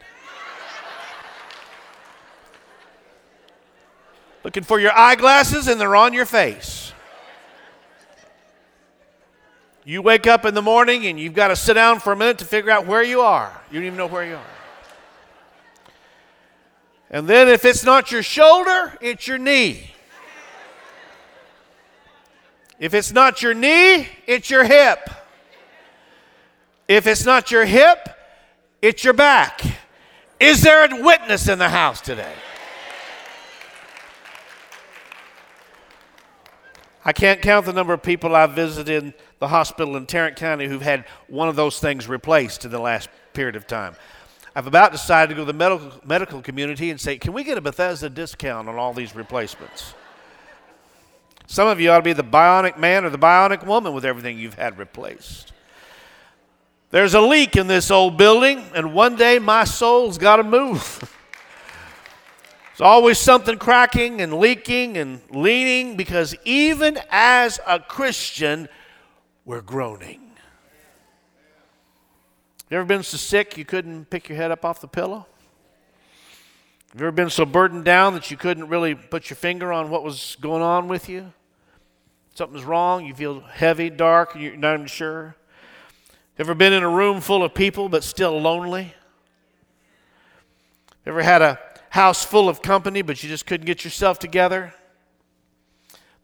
looking 4.44 4.62
for 4.64 4.80
your 4.80 4.92
eyeglasses 4.96 5.68
and 5.68 5.80
they're 5.80 5.94
on 5.94 6.12
your 6.12 6.26
face. 6.26 6.92
You 9.84 10.00
wake 10.00 10.26
up 10.26 10.44
in 10.44 10.54
the 10.54 10.62
morning 10.62 11.06
and 11.06 11.18
you've 11.18 11.34
got 11.34 11.48
to 11.48 11.56
sit 11.56 11.74
down 11.74 11.98
for 11.98 12.12
a 12.12 12.16
minute 12.16 12.38
to 12.38 12.44
figure 12.44 12.70
out 12.70 12.86
where 12.86 13.02
you 13.02 13.20
are. 13.20 13.60
You 13.70 13.80
don't 13.80 13.86
even 13.86 13.98
know 13.98 14.06
where 14.06 14.24
you 14.24 14.36
are. 14.36 14.46
And 17.10 17.28
then 17.28 17.48
if 17.48 17.64
it's 17.64 17.84
not 17.84 18.12
your 18.12 18.22
shoulder, 18.22 18.96
it's 19.00 19.26
your 19.26 19.38
knee. 19.38 19.90
If 22.78 22.94
it's 22.94 23.12
not 23.12 23.42
your 23.42 23.54
knee, 23.54 24.08
it's 24.26 24.50
your 24.50 24.64
hip. 24.64 25.10
If 26.88 27.06
it's 27.06 27.24
not 27.24 27.50
your 27.50 27.64
hip, 27.64 28.08
it's 28.80 29.04
your 29.04 29.14
back. 29.14 29.62
Is 30.40 30.62
there 30.62 30.84
a 30.84 31.02
witness 31.02 31.48
in 31.48 31.58
the 31.58 31.68
house 31.68 32.00
today? 32.00 32.32
I 37.04 37.12
can't 37.12 37.42
count 37.42 37.66
the 37.66 37.72
number 37.72 37.92
of 37.92 38.02
people 38.02 38.34
I've 38.34 38.52
visited 38.52 39.14
the 39.42 39.48
hospital 39.48 39.96
in 39.96 40.06
Tarrant 40.06 40.36
County 40.36 40.68
who've 40.68 40.80
had 40.80 41.04
one 41.26 41.48
of 41.48 41.56
those 41.56 41.80
things 41.80 42.06
replaced 42.06 42.64
in 42.64 42.70
the 42.70 42.78
last 42.78 43.08
period 43.32 43.56
of 43.56 43.66
time. 43.66 43.96
I've 44.54 44.68
about 44.68 44.92
decided 44.92 45.30
to 45.30 45.34
go 45.34 45.40
to 45.40 45.52
the 45.52 45.58
medical, 45.58 45.90
medical 46.04 46.40
community 46.40 46.92
and 46.92 47.00
say, 47.00 47.18
can 47.18 47.32
we 47.32 47.42
get 47.42 47.58
a 47.58 47.60
Bethesda 47.60 48.08
discount 48.08 48.68
on 48.68 48.76
all 48.76 48.92
these 48.92 49.16
replacements? 49.16 49.94
Some 51.48 51.66
of 51.66 51.80
you 51.80 51.90
ought 51.90 51.96
to 51.96 52.04
be 52.04 52.12
the 52.12 52.22
bionic 52.22 52.78
man 52.78 53.04
or 53.04 53.10
the 53.10 53.18
bionic 53.18 53.66
woman 53.66 53.92
with 53.92 54.04
everything 54.04 54.38
you've 54.38 54.54
had 54.54 54.78
replaced. 54.78 55.52
There's 56.90 57.14
a 57.14 57.20
leak 57.20 57.56
in 57.56 57.66
this 57.66 57.90
old 57.90 58.16
building, 58.16 58.64
and 58.76 58.94
one 58.94 59.16
day 59.16 59.40
my 59.40 59.64
soul's 59.64 60.18
got 60.18 60.36
to 60.36 60.44
move. 60.44 61.00
There's 62.70 62.80
always 62.80 63.18
something 63.18 63.58
cracking 63.58 64.20
and 64.20 64.34
leaking 64.34 64.98
and 64.98 65.20
leaning 65.30 65.96
because 65.96 66.36
even 66.44 66.96
as 67.10 67.58
a 67.66 67.80
Christian, 67.80 68.68
we're 69.44 69.60
groaning. 69.60 70.20
You 72.70 72.78
ever 72.78 72.86
been 72.86 73.02
so 73.02 73.16
sick 73.16 73.58
you 73.58 73.64
couldn't 73.64 74.08
pick 74.08 74.28
your 74.28 74.36
head 74.36 74.50
up 74.50 74.64
off 74.64 74.80
the 74.80 74.88
pillow? 74.88 75.26
Have 76.92 77.00
you 77.00 77.06
ever 77.06 77.12
been 77.12 77.30
so 77.30 77.44
burdened 77.44 77.84
down 77.84 78.14
that 78.14 78.30
you 78.30 78.36
couldn't 78.36 78.68
really 78.68 78.94
put 78.94 79.30
your 79.30 79.36
finger 79.36 79.72
on 79.72 79.90
what 79.90 80.02
was 80.02 80.36
going 80.40 80.62
on 80.62 80.88
with 80.88 81.08
you? 81.08 81.32
Something's 82.34 82.64
wrong, 82.64 83.04
you 83.04 83.14
feel 83.14 83.40
heavy, 83.40 83.90
dark, 83.90 84.34
and 84.34 84.42
you're 84.42 84.56
not 84.56 84.74
even 84.74 84.86
sure. 84.86 85.36
Ever 86.38 86.54
been 86.54 86.72
in 86.72 86.82
a 86.82 86.88
room 86.88 87.20
full 87.20 87.44
of 87.44 87.52
people 87.52 87.88
but 87.88 88.04
still 88.04 88.40
lonely? 88.40 88.94
Ever 91.04 91.22
had 91.22 91.42
a 91.42 91.58
house 91.90 92.24
full 92.24 92.48
of 92.48 92.62
company 92.62 93.02
but 93.02 93.22
you 93.22 93.28
just 93.28 93.46
couldn't 93.46 93.66
get 93.66 93.84
yourself 93.84 94.18
together? 94.18 94.72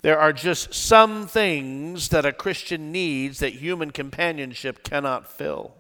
There 0.03 0.19
are 0.19 0.33
just 0.33 0.73
some 0.73 1.27
things 1.27 2.11
that 2.11 2.25
a 2.25 2.33
Christian 2.33 2.93
needs 2.93 3.41
that 3.41 3.55
human 3.55 3.91
companionship 3.91 4.85
cannot 4.85 5.31
fill. 5.31 5.75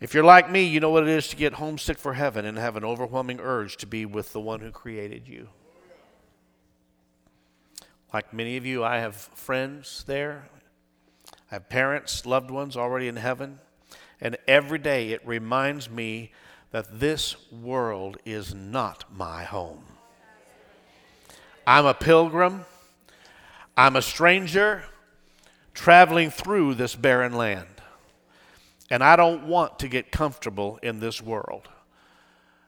If 0.00 0.12
you're 0.12 0.24
like 0.24 0.50
me, 0.50 0.64
you 0.64 0.80
know 0.80 0.90
what 0.90 1.04
it 1.04 1.08
is 1.08 1.28
to 1.28 1.36
get 1.36 1.54
homesick 1.54 1.96
for 1.96 2.12
heaven 2.12 2.44
and 2.44 2.58
have 2.58 2.76
an 2.76 2.84
overwhelming 2.84 3.40
urge 3.40 3.78
to 3.78 3.86
be 3.86 4.04
with 4.04 4.32
the 4.32 4.40
one 4.40 4.60
who 4.60 4.70
created 4.70 5.26
you. 5.26 5.48
Like 8.12 8.34
many 8.34 8.58
of 8.58 8.66
you, 8.66 8.84
I 8.84 8.98
have 8.98 9.16
friends 9.16 10.04
there. 10.06 10.48
I 11.50 11.54
have 11.54 11.70
parents, 11.70 12.26
loved 12.26 12.50
ones 12.50 12.76
already 12.76 13.08
in 13.08 13.16
heaven. 13.16 13.60
And 14.20 14.36
every 14.46 14.78
day 14.78 15.12
it 15.12 15.26
reminds 15.26 15.88
me 15.88 16.32
that 16.70 17.00
this 17.00 17.36
world 17.50 18.18
is 18.26 18.54
not 18.54 19.04
my 19.10 19.44
home. 19.44 19.84
I'm 21.66 21.86
a 21.86 21.94
pilgrim, 21.94 22.66
I'm 23.76 23.96
a 23.96 24.02
stranger 24.02 24.84
traveling 25.72 26.30
through 26.30 26.74
this 26.74 26.94
barren 26.94 27.34
land. 27.34 27.66
And 28.90 29.02
I 29.02 29.16
don't 29.16 29.46
want 29.46 29.78
to 29.78 29.88
get 29.88 30.12
comfortable 30.12 30.78
in 30.82 31.00
this 31.00 31.22
world. 31.22 31.68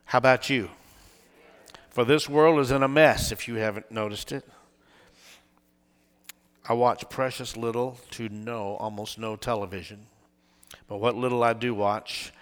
How 0.07 0.19
about 0.19 0.49
you? 0.49 0.71
For 1.91 2.05
this 2.05 2.29
world 2.29 2.59
is 2.61 2.71
in 2.71 2.83
a 2.83 2.89
mess 2.89 3.33
if 3.33 3.47
you 3.49 3.57
haven't 3.57 3.91
noticed 3.91 4.33
it. 4.33 4.45
I 6.69 6.73
watch 6.73 7.09
precious 7.09 7.57
little 7.57 8.01
to 8.13 8.29
no, 8.29 8.77
almost 8.77 9.19
no 9.19 9.37
television. 9.37 10.07
But 10.89 10.99
what 10.99 11.15
little 11.15 11.45
I 11.45 11.53
do 11.53 11.75
watch, 11.75 12.33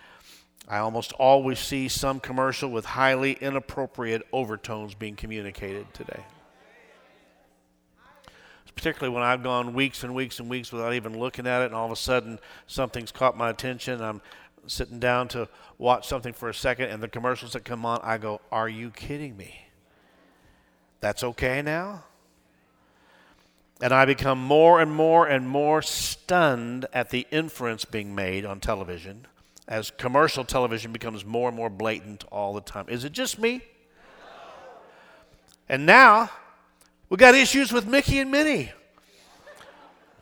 I 0.68 0.78
almost 0.78 1.12
always 1.14 1.58
see 1.58 1.88
some 1.88 2.20
commercial 2.20 2.70
with 2.70 2.84
highly 2.84 3.32
inappropriate 3.32 4.22
overtones 4.32 4.94
being 4.94 5.16
communicated 5.16 5.92
today 5.92 6.24
particularly 8.74 9.14
when 9.14 9.22
I've 9.22 9.42
gone 9.42 9.74
weeks 9.74 10.04
and 10.04 10.14
weeks 10.14 10.40
and 10.40 10.48
weeks 10.48 10.72
without 10.72 10.94
even 10.94 11.18
looking 11.18 11.46
at 11.46 11.62
it, 11.62 11.66
and 11.66 11.74
all 11.74 11.86
of 11.86 11.92
a 11.92 11.96
sudden 11.96 12.38
something's 12.66 13.12
caught 13.12 13.36
my 13.36 13.50
attention. 13.50 14.00
I'm 14.00 14.20
sitting 14.66 14.98
down 14.98 15.28
to 15.28 15.48
watch 15.78 16.08
something 16.08 16.32
for 16.32 16.48
a 16.48 16.54
second, 16.54 16.90
and 16.90 17.02
the 17.02 17.08
commercials 17.08 17.52
that 17.52 17.64
come 17.64 17.84
on, 17.86 18.00
I 18.02 18.18
go, 18.18 18.40
Are 18.50 18.68
you 18.68 18.90
kidding 18.90 19.36
me? 19.36 19.66
That's 21.00 21.22
okay 21.22 21.62
now? 21.62 22.04
And 23.82 23.92
I 23.92 24.04
become 24.04 24.38
more 24.38 24.80
and 24.80 24.92
more 24.92 25.26
and 25.26 25.48
more 25.48 25.82
stunned 25.82 26.86
at 26.92 27.10
the 27.10 27.26
inference 27.30 27.84
being 27.84 28.14
made 28.14 28.44
on 28.44 28.60
television 28.60 29.26
as 29.66 29.90
commercial 29.90 30.44
television 30.44 30.92
becomes 30.92 31.24
more 31.24 31.48
and 31.48 31.56
more 31.56 31.70
blatant 31.70 32.24
all 32.30 32.54
the 32.54 32.60
time. 32.60 32.86
Is 32.88 33.04
it 33.04 33.12
just 33.12 33.38
me? 33.38 33.62
And 35.68 35.86
now 35.86 36.30
we 37.14 37.16
got 37.16 37.36
issues 37.36 37.72
with 37.72 37.86
Mickey 37.86 38.18
and 38.18 38.28
Minnie. 38.28 38.72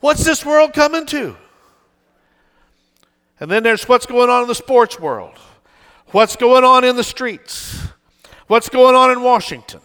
What's 0.00 0.24
this 0.24 0.44
world 0.44 0.74
coming 0.74 1.06
to? 1.06 1.38
And 3.40 3.50
then 3.50 3.62
there's 3.62 3.88
what's 3.88 4.04
going 4.04 4.28
on 4.28 4.42
in 4.42 4.48
the 4.48 4.54
sports 4.54 5.00
world. 5.00 5.38
What's 6.08 6.36
going 6.36 6.64
on 6.64 6.84
in 6.84 6.96
the 6.96 7.02
streets? 7.02 7.80
What's 8.46 8.68
going 8.68 8.94
on 8.94 9.10
in 9.10 9.22
Washington? 9.22 9.80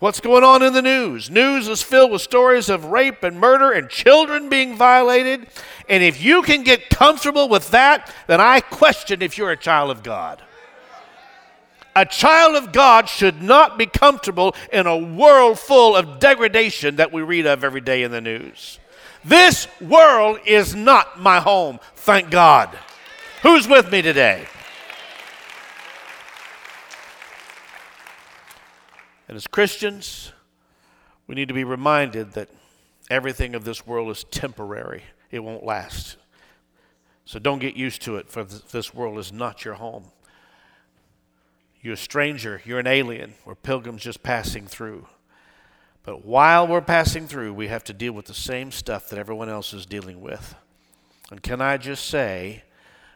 What's 0.00 0.18
going 0.18 0.42
on 0.42 0.64
in 0.64 0.72
the 0.72 0.82
news? 0.82 1.30
News 1.30 1.68
is 1.68 1.84
filled 1.84 2.10
with 2.10 2.22
stories 2.22 2.68
of 2.68 2.86
rape 2.86 3.22
and 3.22 3.38
murder 3.38 3.70
and 3.70 3.88
children 3.88 4.48
being 4.48 4.76
violated. 4.76 5.46
And 5.88 6.02
if 6.02 6.20
you 6.20 6.42
can 6.42 6.64
get 6.64 6.90
comfortable 6.90 7.48
with 7.48 7.70
that, 7.70 8.12
then 8.26 8.40
I 8.40 8.58
question 8.58 9.22
if 9.22 9.38
you're 9.38 9.52
a 9.52 9.56
child 9.56 9.92
of 9.92 10.02
God. 10.02 10.42
A 11.96 12.04
child 12.04 12.56
of 12.56 12.72
God 12.72 13.08
should 13.08 13.40
not 13.40 13.78
be 13.78 13.86
comfortable 13.86 14.54
in 14.72 14.86
a 14.86 14.96
world 14.96 15.58
full 15.58 15.94
of 15.94 16.18
degradation 16.18 16.96
that 16.96 17.12
we 17.12 17.22
read 17.22 17.46
of 17.46 17.62
every 17.62 17.80
day 17.80 18.02
in 18.02 18.10
the 18.10 18.20
news. 18.20 18.80
This 19.24 19.68
world 19.80 20.40
is 20.44 20.74
not 20.74 21.20
my 21.20 21.40
home, 21.40 21.78
thank 21.94 22.30
God. 22.30 22.76
Who's 23.42 23.68
with 23.68 23.90
me 23.92 24.02
today? 24.02 24.46
And 29.28 29.36
as 29.36 29.46
Christians, 29.46 30.32
we 31.26 31.34
need 31.34 31.48
to 31.48 31.54
be 31.54 31.64
reminded 31.64 32.32
that 32.32 32.48
everything 33.08 33.54
of 33.54 33.64
this 33.64 33.86
world 33.86 34.10
is 34.10 34.24
temporary, 34.24 35.04
it 35.30 35.40
won't 35.40 35.64
last. 35.64 36.16
So 37.24 37.38
don't 37.38 37.58
get 37.58 37.74
used 37.76 38.02
to 38.02 38.16
it, 38.16 38.28
for 38.28 38.44
this 38.44 38.92
world 38.92 39.18
is 39.18 39.32
not 39.32 39.64
your 39.64 39.74
home. 39.74 40.04
You're 41.84 41.94
a 41.94 41.98
stranger, 41.98 42.62
you're 42.64 42.78
an 42.78 42.86
alien, 42.86 43.34
we're 43.44 43.54
pilgrims 43.54 44.02
just 44.02 44.22
passing 44.22 44.66
through. 44.66 45.06
But 46.02 46.24
while 46.24 46.66
we're 46.66 46.80
passing 46.80 47.28
through, 47.28 47.52
we 47.52 47.68
have 47.68 47.84
to 47.84 47.92
deal 47.92 48.14
with 48.14 48.24
the 48.24 48.32
same 48.32 48.72
stuff 48.72 49.10
that 49.10 49.18
everyone 49.18 49.50
else 49.50 49.74
is 49.74 49.84
dealing 49.84 50.22
with. 50.22 50.54
And 51.30 51.42
can 51.42 51.60
I 51.60 51.76
just 51.76 52.06
say, 52.06 52.62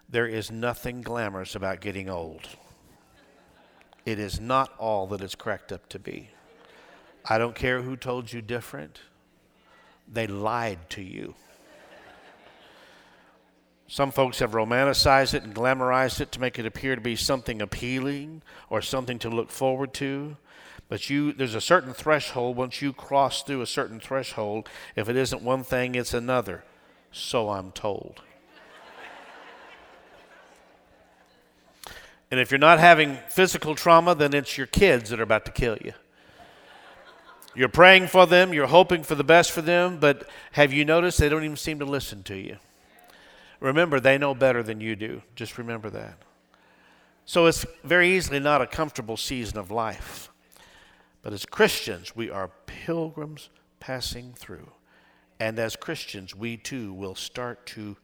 there 0.07 0.27
is 0.27 0.51
nothing 0.51 1.01
glamorous 1.01 1.55
about 1.55 1.81
getting 1.81 2.11
old. 2.11 2.47
It 4.05 4.19
is 4.19 4.39
not 4.39 4.75
all 4.77 5.07
that 5.07 5.23
it's 5.23 5.35
cracked 5.35 5.73
up 5.73 5.89
to 5.89 5.99
be. 5.99 6.29
I 7.25 7.39
don't 7.39 7.55
care 7.55 7.81
who 7.81 7.97
told 7.97 8.31
you 8.35 8.43
different, 8.43 9.01
they 10.07 10.27
lied 10.27 10.91
to 10.91 11.01
you. 11.01 11.35
Some 13.90 14.11
folks 14.11 14.40
have 14.40 14.53
romanticized 14.53 15.33
it 15.33 15.44
and 15.44 15.55
glamorized 15.55 16.20
it 16.20 16.31
to 16.33 16.40
make 16.40 16.59
it 16.59 16.66
appear 16.66 16.94
to 16.94 17.01
be 17.01 17.16
something 17.16 17.62
appealing 17.62 18.42
or 18.68 18.83
something 18.83 19.18
to 19.20 19.31
look 19.31 19.51
forward 19.51 19.94
to. 19.94 20.37
But 20.90 21.09
you, 21.09 21.33
there's 21.33 21.55
a 21.55 21.61
certain 21.61 21.94
threshold. 21.94 22.59
Once 22.59 22.83
you 22.83 22.92
cross 22.92 23.42
through 23.42 23.62
a 23.62 23.66
certain 23.66 23.98
threshold, 23.98 24.68
if 24.94 25.09
it 25.09 25.16
isn't 25.16 25.40
one 25.42 25.64
thing, 25.64 25.94
it's 25.94 26.12
another. 26.12 26.64
So 27.12 27.48
I'm 27.48 27.72
told. 27.72 28.20
and 32.31 32.38
if 32.38 32.51
you're 32.51 32.59
not 32.59 32.79
having 32.79 33.16
physical 33.31 33.74
trauma, 33.74 34.14
then 34.14 34.35
it's 34.35 34.59
your 34.59 34.66
kids 34.66 35.09
that 35.09 35.18
are 35.18 35.22
about 35.22 35.46
to 35.46 35.51
kill 35.51 35.79
you. 35.83 35.94
You're 37.55 37.70
praying 37.70 38.09
for 38.09 38.27
them, 38.27 38.53
you're 38.53 38.66
hoping 38.66 39.03
for 39.03 39.14
the 39.14 39.24
best 39.24 39.51
for 39.51 39.62
them, 39.62 39.96
but 39.98 40.29
have 40.53 40.74
you 40.74 40.85
noticed 40.85 41.18
they 41.18 41.31
don't 41.31 41.42
even 41.42 41.57
seem 41.57 41.79
to 41.79 41.87
listen 41.87 42.22
to 42.24 42.37
you? 42.37 42.59
Remember, 43.61 43.99
they 44.01 44.18
know 44.18 44.35
better 44.35 44.62
than 44.62 44.81
you 44.81 44.97
do. 44.97 45.23
Just 45.35 45.59
remember 45.59 45.90
that. 45.90 46.18
So 47.25 47.47
it's 47.47 47.66
very 47.85 48.16
easily 48.16 48.40
not 48.40 48.62
a 48.62 48.66
comfortable 48.66 49.16
season 49.16 49.59
of 49.59 49.71
life. 49.71 50.31
But 51.23 51.33
as 51.33 51.44
Christians, 51.44 52.16
we 52.16 52.31
are 52.31 52.51
pilgrims 52.66 53.51
passing 53.81 54.33
through. 54.35 54.71
And 55.40 55.59
as 55.59 55.77
Christians, 55.77 56.35
we 56.35 56.57
too 56.57 56.92
will 56.92 57.14
start 57.14 57.66
to 57.66 57.97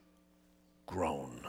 groan. 0.86 1.40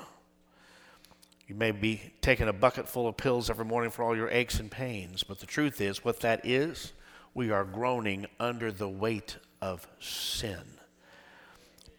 You 1.48 1.56
may 1.56 1.72
be 1.72 2.14
taking 2.22 2.48
a 2.48 2.54
bucket 2.54 2.88
full 2.88 3.08
of 3.08 3.18
pills 3.18 3.50
every 3.50 3.66
morning 3.66 3.92
for 3.92 4.04
all 4.04 4.16
your 4.16 4.30
aches 4.30 4.60
and 4.60 4.72
pains, 4.72 5.22
but 5.24 5.40
the 5.40 5.46
truth 5.46 5.80
is, 5.80 6.04
what 6.04 6.22
that 6.22 6.46
is, 6.46 6.94
we 7.36 7.52
are 7.52 7.64
groaning 7.64 8.26
under 8.40 8.72
the 8.72 8.90
weight 8.90 9.38
of 9.62 9.88
sin. 10.00 10.64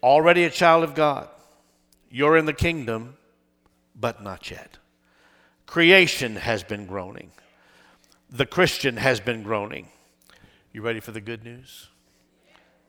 Already 0.03 0.45
a 0.45 0.51
child 0.51 0.83
of 0.83 0.95
God, 0.95 1.29
you're 2.11 2.37
in 2.37 2.47
the 2.47 2.53
kingdom, 2.53 3.16
but 3.95 4.23
not 4.23 4.51
yet. 4.51 4.79
Creation 5.66 6.37
has 6.37 6.62
been 6.62 6.87
groaning 6.87 7.33
the 8.31 8.47
Christian 8.47 8.97
has 8.97 9.21
been 9.21 9.42
groaning. 9.42 9.88
You 10.73 10.83
ready 10.83 11.01
for 11.01 11.12
the 11.12 11.21
good 11.21 11.45
news? 11.45 11.88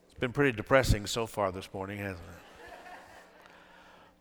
It's 0.06 0.20
been 0.20 0.34
pretty 0.34 0.56
depressing 0.56 1.06
so 1.06 1.28
far 1.28 1.52
this 1.52 1.70
morning, 1.74 2.00
hasn't 2.00 2.20
it? 2.20 2.44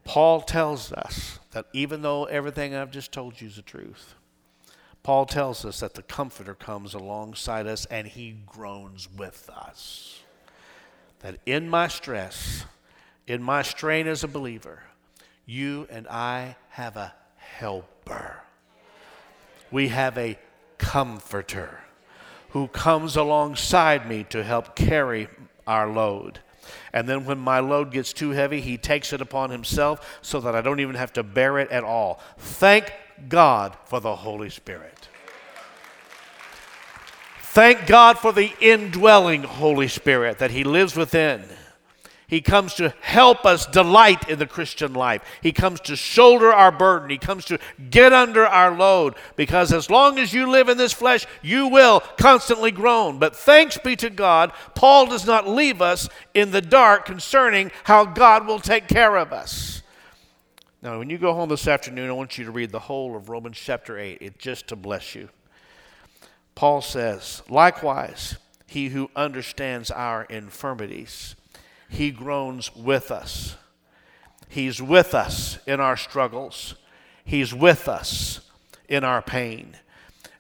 Paul 0.04 0.40
tells 0.40 0.92
us 0.92 1.40
that 1.50 1.66
even 1.72 2.02
though 2.02 2.26
everything 2.26 2.74
I've 2.74 2.92
just 2.92 3.10
told 3.10 3.40
you 3.40 3.48
is 3.48 3.56
the 3.56 3.62
truth, 3.62 4.14
Paul 5.02 5.26
tells 5.26 5.64
us 5.64 5.80
that 5.80 5.94
the 5.94 6.02
Comforter 6.02 6.54
comes 6.54 6.94
alongside 6.94 7.66
us 7.66 7.86
and 7.86 8.06
he 8.06 8.36
groans 8.46 9.08
with 9.16 9.50
us. 9.50 10.20
That 11.20 11.38
in 11.44 11.68
my 11.68 11.88
stress, 11.88 12.66
in 13.26 13.42
my 13.42 13.62
strain 13.62 14.06
as 14.06 14.22
a 14.22 14.28
believer, 14.28 14.82
you 15.44 15.86
and 15.90 16.06
I 16.08 16.56
have 16.70 16.96
a 16.96 17.14
helper. 17.36 18.42
We 19.70 19.88
have 19.88 20.16
a 20.16 20.38
comforter 20.78 21.80
who 22.50 22.68
comes 22.68 23.16
alongside 23.16 24.08
me 24.08 24.24
to 24.30 24.42
help 24.42 24.76
carry 24.76 25.28
our 25.66 25.90
load. 25.90 26.40
And 26.92 27.08
then 27.08 27.24
when 27.24 27.38
my 27.38 27.60
load 27.60 27.92
gets 27.92 28.12
too 28.12 28.30
heavy, 28.30 28.60
he 28.60 28.76
takes 28.76 29.12
it 29.12 29.20
upon 29.20 29.50
himself 29.50 30.18
so 30.22 30.40
that 30.40 30.54
I 30.54 30.62
don't 30.62 30.80
even 30.80 30.94
have 30.94 31.12
to 31.14 31.22
bear 31.22 31.58
it 31.58 31.70
at 31.70 31.84
all. 31.84 32.20
Thank 32.38 32.92
God 33.28 33.76
for 33.84 34.00
the 34.00 34.16
Holy 34.16 34.50
Spirit. 34.50 35.08
Thank 37.40 37.86
God 37.86 38.18
for 38.18 38.32
the 38.32 38.52
indwelling 38.60 39.42
Holy 39.42 39.88
Spirit 39.88 40.38
that 40.38 40.50
he 40.50 40.64
lives 40.64 40.96
within. 40.96 41.44
He 42.28 42.40
comes 42.40 42.74
to 42.74 42.92
help 43.00 43.46
us 43.46 43.66
delight 43.66 44.28
in 44.28 44.40
the 44.40 44.46
Christian 44.46 44.94
life. 44.94 45.22
He 45.42 45.52
comes 45.52 45.78
to 45.82 45.94
shoulder 45.94 46.52
our 46.52 46.72
burden. 46.72 47.08
He 47.08 47.18
comes 47.18 47.44
to 47.46 47.58
get 47.88 48.12
under 48.12 48.44
our 48.44 48.76
load 48.76 49.14
because 49.36 49.72
as 49.72 49.88
long 49.88 50.18
as 50.18 50.34
you 50.34 50.50
live 50.50 50.68
in 50.68 50.76
this 50.76 50.92
flesh, 50.92 51.24
you 51.40 51.68
will 51.68 52.00
constantly 52.18 52.72
groan. 52.72 53.20
But 53.20 53.36
thanks 53.36 53.78
be 53.78 53.94
to 53.96 54.10
God, 54.10 54.52
Paul 54.74 55.06
does 55.06 55.24
not 55.24 55.46
leave 55.46 55.80
us 55.80 56.08
in 56.34 56.50
the 56.50 56.60
dark 56.60 57.04
concerning 57.04 57.70
how 57.84 58.04
God 58.04 58.46
will 58.46 58.60
take 58.60 58.88
care 58.88 59.16
of 59.16 59.32
us. 59.32 59.82
Now, 60.82 60.98
when 60.98 61.10
you 61.10 61.18
go 61.18 61.32
home 61.32 61.48
this 61.48 61.68
afternoon, 61.68 62.10
I 62.10 62.12
want 62.12 62.38
you 62.38 62.44
to 62.44 62.50
read 62.50 62.72
the 62.72 62.80
whole 62.80 63.16
of 63.16 63.28
Romans 63.28 63.56
chapter 63.56 63.98
8, 63.98 64.18
It's 64.20 64.36
just 64.36 64.68
to 64.68 64.76
bless 64.76 65.14
you. 65.14 65.28
Paul 66.56 66.80
says, 66.80 67.42
Likewise, 67.48 68.36
he 68.66 68.88
who 68.88 69.10
understands 69.14 69.92
our 69.92 70.24
infirmities 70.24 71.36
he 71.88 72.10
groans 72.10 72.74
with 72.74 73.10
us. 73.10 73.56
He's 74.48 74.80
with 74.80 75.14
us 75.14 75.58
in 75.66 75.80
our 75.80 75.96
struggles, 75.96 76.74
He's 77.24 77.52
with 77.52 77.88
us 77.88 78.40
in 78.88 79.02
our 79.04 79.20
pain. 79.20 79.76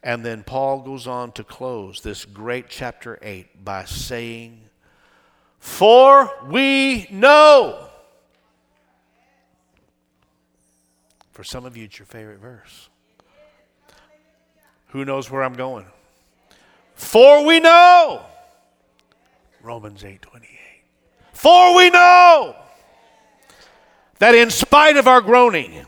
And 0.02 0.24
then 0.24 0.44
Paul 0.44 0.82
goes 0.82 1.08
on 1.08 1.32
to 1.32 1.42
close 1.42 2.00
this 2.00 2.24
great 2.24 2.68
chapter 2.68 3.18
8 3.20 3.64
by 3.64 3.84
saying, 3.86 4.60
For 5.58 6.30
we 6.46 7.08
know. 7.10 7.88
For 11.32 11.42
some 11.42 11.66
of 11.66 11.76
you, 11.76 11.86
it's 11.86 11.98
your 11.98 12.06
favorite 12.06 12.38
verse. 12.38 12.88
Who 14.90 15.04
knows 15.04 15.28
where 15.28 15.42
I'm 15.42 15.54
going? 15.54 15.86
For 16.94 17.44
we 17.44 17.58
know. 17.58 18.24
Romans 19.60 20.04
8 20.04 20.22
28. 20.22 20.55
For 21.36 21.76
we 21.76 21.90
know 21.90 22.56
that 24.20 24.34
in 24.34 24.50
spite 24.50 24.96
of 24.96 25.06
our 25.06 25.20
groaning, 25.20 25.86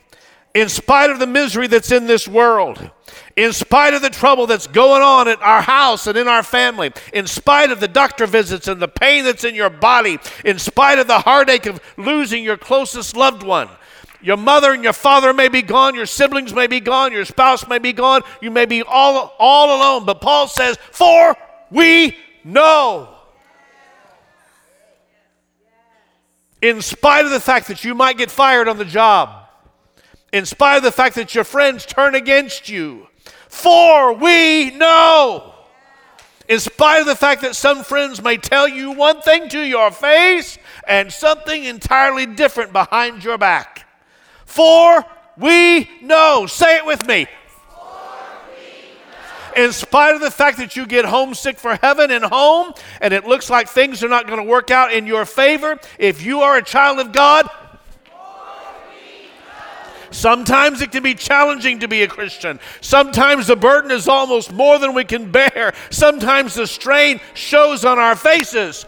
in 0.53 0.69
spite 0.69 1.09
of 1.09 1.19
the 1.19 1.27
misery 1.27 1.67
that's 1.67 1.91
in 1.91 2.07
this 2.07 2.29
world, 2.29 2.91
in 3.35 3.55
spite 3.55 3.95
of 3.95 4.03
the 4.03 4.11
trouble 4.11 4.47
that's 4.47 4.67
going 4.67 5.01
on 5.01 5.27
at 5.27 5.41
our 5.41 5.63
house 5.63 6.07
and 6.07 6.19
in 6.19 6.29
our 6.29 6.43
family, 6.43 6.93
in 7.15 7.27
spite 7.27 7.71
of 7.71 7.81
the 7.81 7.89
doctor 7.89 8.27
visits 8.27 8.69
and 8.69 8.81
the 8.81 8.89
pain 8.89 9.25
that's 9.25 9.43
in 9.43 9.55
your 9.55 9.71
body, 9.71 10.19
in 10.45 10.59
spite 10.59 10.99
of 10.99 11.07
the 11.07 11.21
heartache 11.21 11.65
of 11.65 11.81
losing 11.97 12.45
your 12.45 12.59
closest 12.59 13.17
loved 13.17 13.43
one, 13.43 13.71
your 14.21 14.37
mother 14.37 14.75
and 14.75 14.85
your 14.85 14.93
father 14.93 15.33
may 15.33 15.49
be 15.49 15.63
gone, 15.63 15.95
your 15.95 16.07
siblings 16.07 16.53
may 16.53 16.67
be 16.67 16.79
gone, 16.79 17.11
your 17.11 17.25
spouse 17.25 17.67
may 17.67 17.79
be 17.79 17.95
gone, 17.95 18.21
you 18.43 18.51
may 18.51 18.67
be 18.67 18.83
all, 18.83 19.35
all 19.39 19.79
alone. 19.79 20.05
But 20.05 20.21
Paul 20.21 20.47
says, 20.47 20.77
For 20.93 21.35
we 21.71 22.19
know 22.45 23.18
in 26.61 26.83
spite 26.83 27.25
of 27.25 27.31
the 27.31 27.41
fact 27.41 27.69
that 27.69 27.85
you 27.85 27.95
might 27.95 28.19
get 28.19 28.31
fired 28.31 28.69
on 28.69 28.79
the 28.79 28.85
job, 28.85 29.49
in 30.33 30.45
spite 30.45 30.77
of 30.79 30.83
the 30.83 30.93
fact 30.93 31.15
that 31.15 31.35
your 31.35 31.45
friends 31.45 31.87
turn 31.87 32.15
against 32.15 32.69
you. 32.69 33.07
For 33.49 34.13
we 34.13 34.71
know, 34.71 35.55
in 36.49 36.61
spite 36.61 37.01
of 37.01 37.07
the 37.07 37.17
fact 37.17 37.43
that 37.43 37.55
some 37.55 37.85
friends 37.85 38.23
may 38.23 38.37
tell 38.37 38.67
you 38.67 38.93
one 38.93 39.21
thing 39.21 39.49
to 39.51 39.61
your 39.61 39.91
face 39.91 40.59
and 40.87 41.13
something 41.13 41.65
entirely 41.65 42.27
different 42.27 42.73
behind 42.73 43.23
your 43.23 43.39
back. 43.39 43.87
For 44.47 45.05
we 45.37 45.89
know, 46.03 46.47
say 46.47 46.79
it 46.79 46.87
with 46.87 47.07
me, 47.07 47.27
in 49.59 49.73
spite 49.73 50.15
of 50.15 50.21
the 50.21 50.31
fact 50.31 50.59
that 50.59 50.77
you 50.77 50.87
get 50.87 51.05
homesick 51.05 51.59
for 51.59 51.75
heaven 51.77 52.11
and 52.11 52.25
home, 52.25 52.73
and 53.01 53.13
it 53.13 53.27
looks 53.27 53.51
like 53.51 53.69
things 53.69 54.05
are 54.05 54.09
not 54.09 54.27
going 54.27 54.39
to 54.39 54.45
work 54.45 54.71
out 54.71 54.93
in 54.93 55.07
your 55.07 55.25
favor, 55.25 55.79
if 55.99 56.25
you 56.25 56.43
are 56.43 56.57
a 56.57 56.63
child 56.63 56.99
of 57.01 57.13
God, 57.13 57.49
Sometimes 60.11 60.81
it 60.81 60.91
can 60.91 61.03
be 61.03 61.15
challenging 61.15 61.81
to 61.81 61.89
be 61.89 62.03
a 62.03 62.09
Christian. 62.09 62.61
Sometimes 62.81 63.47
the 63.47 63.57
burden 63.57 63.91
is 63.91 64.09
almost 64.09 64.51
more 64.53 64.79
than 64.79 64.95
we 64.95 65.05
can 65.05 65.31
bear. 65.31 65.75
Sometimes 65.91 66.55
the 66.55 66.67
strain 66.67 67.21
shows 67.35 67.85
on 67.85 67.99
our 67.99 68.17
faces. 68.17 68.87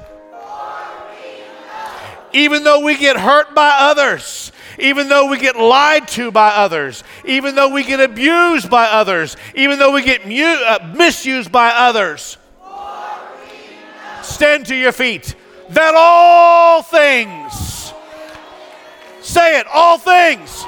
Even 2.32 2.64
though 2.64 2.80
we 2.80 2.96
get 2.96 3.16
hurt 3.16 3.54
by 3.54 3.76
others, 3.80 4.50
even 4.80 5.08
though 5.08 5.28
we 5.28 5.38
get 5.38 5.56
lied 5.56 6.08
to 6.08 6.30
by 6.30 6.50
others, 6.50 7.04
even 7.24 7.54
though 7.54 7.68
we 7.68 7.84
get 7.84 8.00
abused 8.00 8.70
by 8.70 8.86
others, 8.86 9.36
even 9.54 9.78
though 9.78 9.92
we 9.92 10.02
get 10.02 10.26
mu- 10.26 10.44
uh, 10.44 10.92
misused 10.96 11.52
by 11.52 11.70
others. 11.70 12.36
Stand 14.22 14.66
to 14.66 14.74
your 14.74 14.92
feet. 14.92 15.34
That 15.70 15.94
all 15.96 16.82
things, 16.82 17.92
say 19.20 19.58
it, 19.58 19.66
all 19.72 19.98
things. 19.98 20.64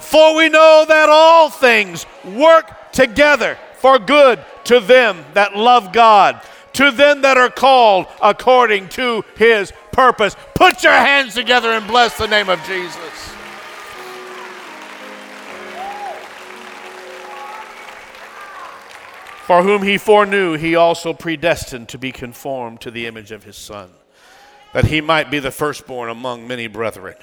For 0.00 0.34
we 0.34 0.48
know 0.48 0.84
that 0.86 1.08
all 1.08 1.50
things 1.50 2.04
work 2.24 2.92
together 2.92 3.56
for 3.76 3.98
good 3.98 4.44
to 4.64 4.80
them 4.80 5.24
that 5.34 5.56
love 5.56 5.92
God, 5.92 6.40
to 6.74 6.90
them 6.90 7.22
that 7.22 7.38
are 7.38 7.50
called 7.50 8.06
according 8.20 8.88
to 8.90 9.24
his 9.36 9.72
purpose. 9.92 10.36
Put 10.54 10.82
your 10.82 10.92
hands 10.92 11.34
together 11.34 11.70
and 11.70 11.86
bless 11.86 12.16
the 12.16 12.26
name 12.26 12.48
of 12.48 12.62
Jesus. 12.64 13.34
For 19.46 19.64
whom 19.64 19.82
he 19.82 19.98
foreknew, 19.98 20.56
he 20.56 20.76
also 20.76 21.12
predestined 21.12 21.88
to 21.88 21.98
be 21.98 22.12
conformed 22.12 22.80
to 22.82 22.90
the 22.92 23.06
image 23.06 23.32
of 23.32 23.42
his 23.42 23.56
Son, 23.56 23.90
that 24.72 24.84
he 24.84 25.00
might 25.00 25.28
be 25.28 25.40
the 25.40 25.50
firstborn 25.50 26.08
among 26.08 26.46
many 26.46 26.68
brethren. 26.68 27.16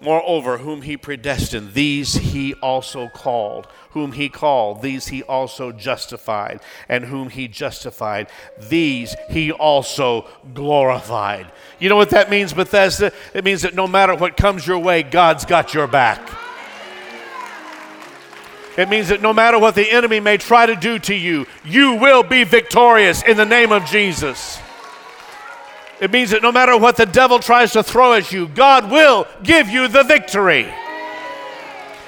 Moreover, 0.00 0.58
whom 0.58 0.82
he 0.82 0.96
predestined, 0.96 1.74
these 1.74 2.14
he 2.14 2.54
also 2.54 3.08
called. 3.08 3.66
Whom 3.90 4.12
he 4.12 4.28
called, 4.28 4.80
these 4.80 5.08
he 5.08 5.24
also 5.24 5.72
justified. 5.72 6.60
And 6.88 7.06
whom 7.06 7.30
he 7.30 7.48
justified, 7.48 8.28
these 8.58 9.16
he 9.28 9.50
also 9.50 10.26
glorified. 10.54 11.50
You 11.80 11.88
know 11.88 11.96
what 11.96 12.10
that 12.10 12.30
means, 12.30 12.52
Bethesda? 12.52 13.12
It 13.34 13.44
means 13.44 13.62
that 13.62 13.74
no 13.74 13.88
matter 13.88 14.14
what 14.14 14.36
comes 14.36 14.66
your 14.66 14.78
way, 14.78 15.02
God's 15.02 15.44
got 15.44 15.74
your 15.74 15.88
back. 15.88 16.20
It 18.76 18.88
means 18.88 19.08
that 19.08 19.20
no 19.20 19.32
matter 19.32 19.58
what 19.58 19.74
the 19.74 19.90
enemy 19.90 20.20
may 20.20 20.36
try 20.36 20.64
to 20.64 20.76
do 20.76 21.00
to 21.00 21.14
you, 21.14 21.46
you 21.64 21.94
will 21.94 22.22
be 22.22 22.44
victorious 22.44 23.24
in 23.24 23.36
the 23.36 23.44
name 23.44 23.72
of 23.72 23.84
Jesus. 23.84 24.60
It 26.00 26.12
means 26.12 26.30
that 26.30 26.42
no 26.42 26.52
matter 26.52 26.76
what 26.76 26.96
the 26.96 27.06
devil 27.06 27.40
tries 27.40 27.72
to 27.72 27.82
throw 27.82 28.14
at 28.14 28.30
you, 28.30 28.46
God 28.46 28.90
will 28.90 29.26
give 29.42 29.68
you 29.68 29.88
the 29.88 30.04
victory. 30.04 30.72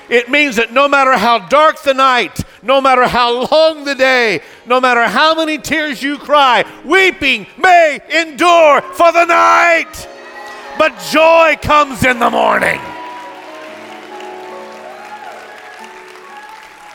It 0.09 0.29
means 0.29 0.57
that 0.57 0.73
no 0.73 0.89
matter 0.89 1.13
how 1.17 1.47
dark 1.49 1.83
the 1.83 1.95
night, 1.95 2.41
no 2.63 2.81
matter 2.81 3.07
how 3.07 3.47
long 3.51 3.85
the 3.85 3.95
day, 3.95 4.43
no 4.67 4.81
matter 4.81 5.05
how 5.05 5.35
many 5.35 5.59
tears 5.59 6.03
you 6.03 6.19
cry, 6.19 6.65
weeping 6.85 7.47
may 7.59 8.01
endure 8.11 8.83
for 8.83 9.13
the 9.13 9.25
night, 9.25 10.09
but 10.79 10.99
joy 11.11 11.57
comes 11.63 12.05
in 12.05 12.19
the 12.19 12.31
morning. 12.31 12.81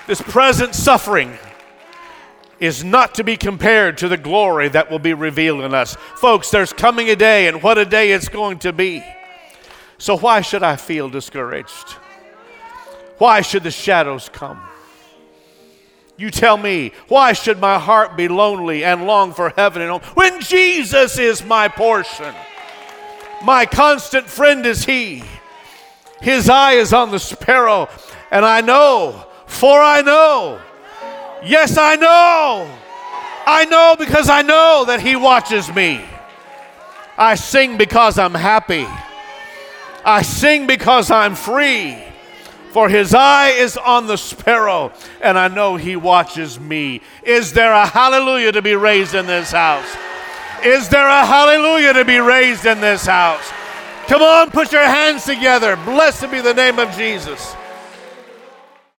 This 0.08 0.22
present 0.22 0.76
suffering 0.76 1.38
is 2.60 2.84
not 2.84 3.16
to 3.16 3.24
be 3.24 3.38
compared 3.38 3.98
to 3.98 4.08
the 4.08 4.18
glory 4.18 4.70
that 4.70 4.90
will 4.90 5.00
be 5.00 5.14
revealed 5.14 5.62
in 5.62 5.74
us. 5.74 5.96
Folks, 6.16 6.52
there's 6.52 6.74
coming 6.74 7.10
a 7.10 7.16
day, 7.16 7.48
and 7.48 7.62
what 7.62 7.78
a 7.78 7.86
day 7.86 8.12
it's 8.12 8.30
going 8.30 8.60
to 8.60 8.72
be. 8.72 9.04
So, 9.98 10.18
why 10.18 10.42
should 10.42 10.64
I 10.64 10.76
feel 10.76 11.10
discouraged? 11.10 11.92
Why 13.18 13.42
should 13.42 13.64
the 13.64 13.72
shadows 13.72 14.30
come? 14.30 14.62
You 16.18 16.32
tell 16.32 16.58
me, 16.58 16.92
why 17.08 17.34
should 17.34 17.60
my 17.60 17.78
heart 17.78 18.16
be 18.16 18.28
lonely 18.28 18.86
and 18.86 19.06
long 19.06 19.34
for 19.34 19.50
heaven 19.50 19.82
and 19.82 19.92
home 19.92 20.02
when 20.14 20.40
Jesus 20.42 21.20
is 21.20 21.44
my 21.44 21.68
portion? 21.68 22.34
My 23.44 23.66
constant 23.66 24.28
friend 24.28 24.66
is 24.66 24.86
He. 24.86 25.24
His 26.22 26.50
eye 26.50 26.74
is 26.74 26.94
on 26.94 27.12
the 27.12 27.20
sparrow, 27.20 27.90
and 28.32 28.46
I 28.46 28.62
know, 28.62 29.28
for 29.46 29.82
I 29.82 30.02
know 30.02 30.60
Yes, 31.44 31.78
I 31.78 31.96
know. 31.96 32.70
I 33.46 33.66
know 33.66 33.96
because 33.98 34.30
I 34.30 34.42
know 34.42 34.86
that 34.88 35.02
He 35.02 35.16
watches 35.16 35.74
me. 35.74 36.04
I 37.18 37.36
sing 37.36 37.78
because 37.78 38.18
I'm 38.18 38.34
happy. 38.34 38.86
I 40.04 40.22
sing 40.22 40.68
because 40.68 41.12
I'm 41.12 41.36
free. 41.36 41.98
For 42.72 42.90
His 42.90 43.14
eye 43.14 43.52
is 43.52 43.78
on 43.78 44.08
the 44.08 44.18
sparrow, 44.18 44.92
and 45.22 45.38
I 45.38 45.48
know 45.48 45.78
He 45.78 45.96
watches 45.96 46.60
me. 46.60 47.02
Is 47.24 47.54
there 47.54 47.72
a 47.72 47.86
hallelujah 47.86 48.52
to 48.52 48.62
be 48.62 48.76
raised 48.76 49.16
in 49.16 49.28
this 49.28 49.52
house? 49.52 49.88
Is 50.64 50.90
there 50.90 51.08
a 51.08 51.26
hallelujah 51.26 51.94
to 51.94 52.06
be 52.06 52.18
raised 52.18 52.66
in 52.66 52.82
this 52.82 53.06
house? 53.06 53.50
Come 54.08 54.22
on, 54.22 54.52
put 54.52 54.72
your 54.72 54.84
hands 54.84 55.26
together. 55.26 55.76
Blessed 55.78 56.30
be 56.32 56.42
the 56.42 56.54
name 56.54 56.80
of 56.80 56.92
Jesus. 56.96 57.56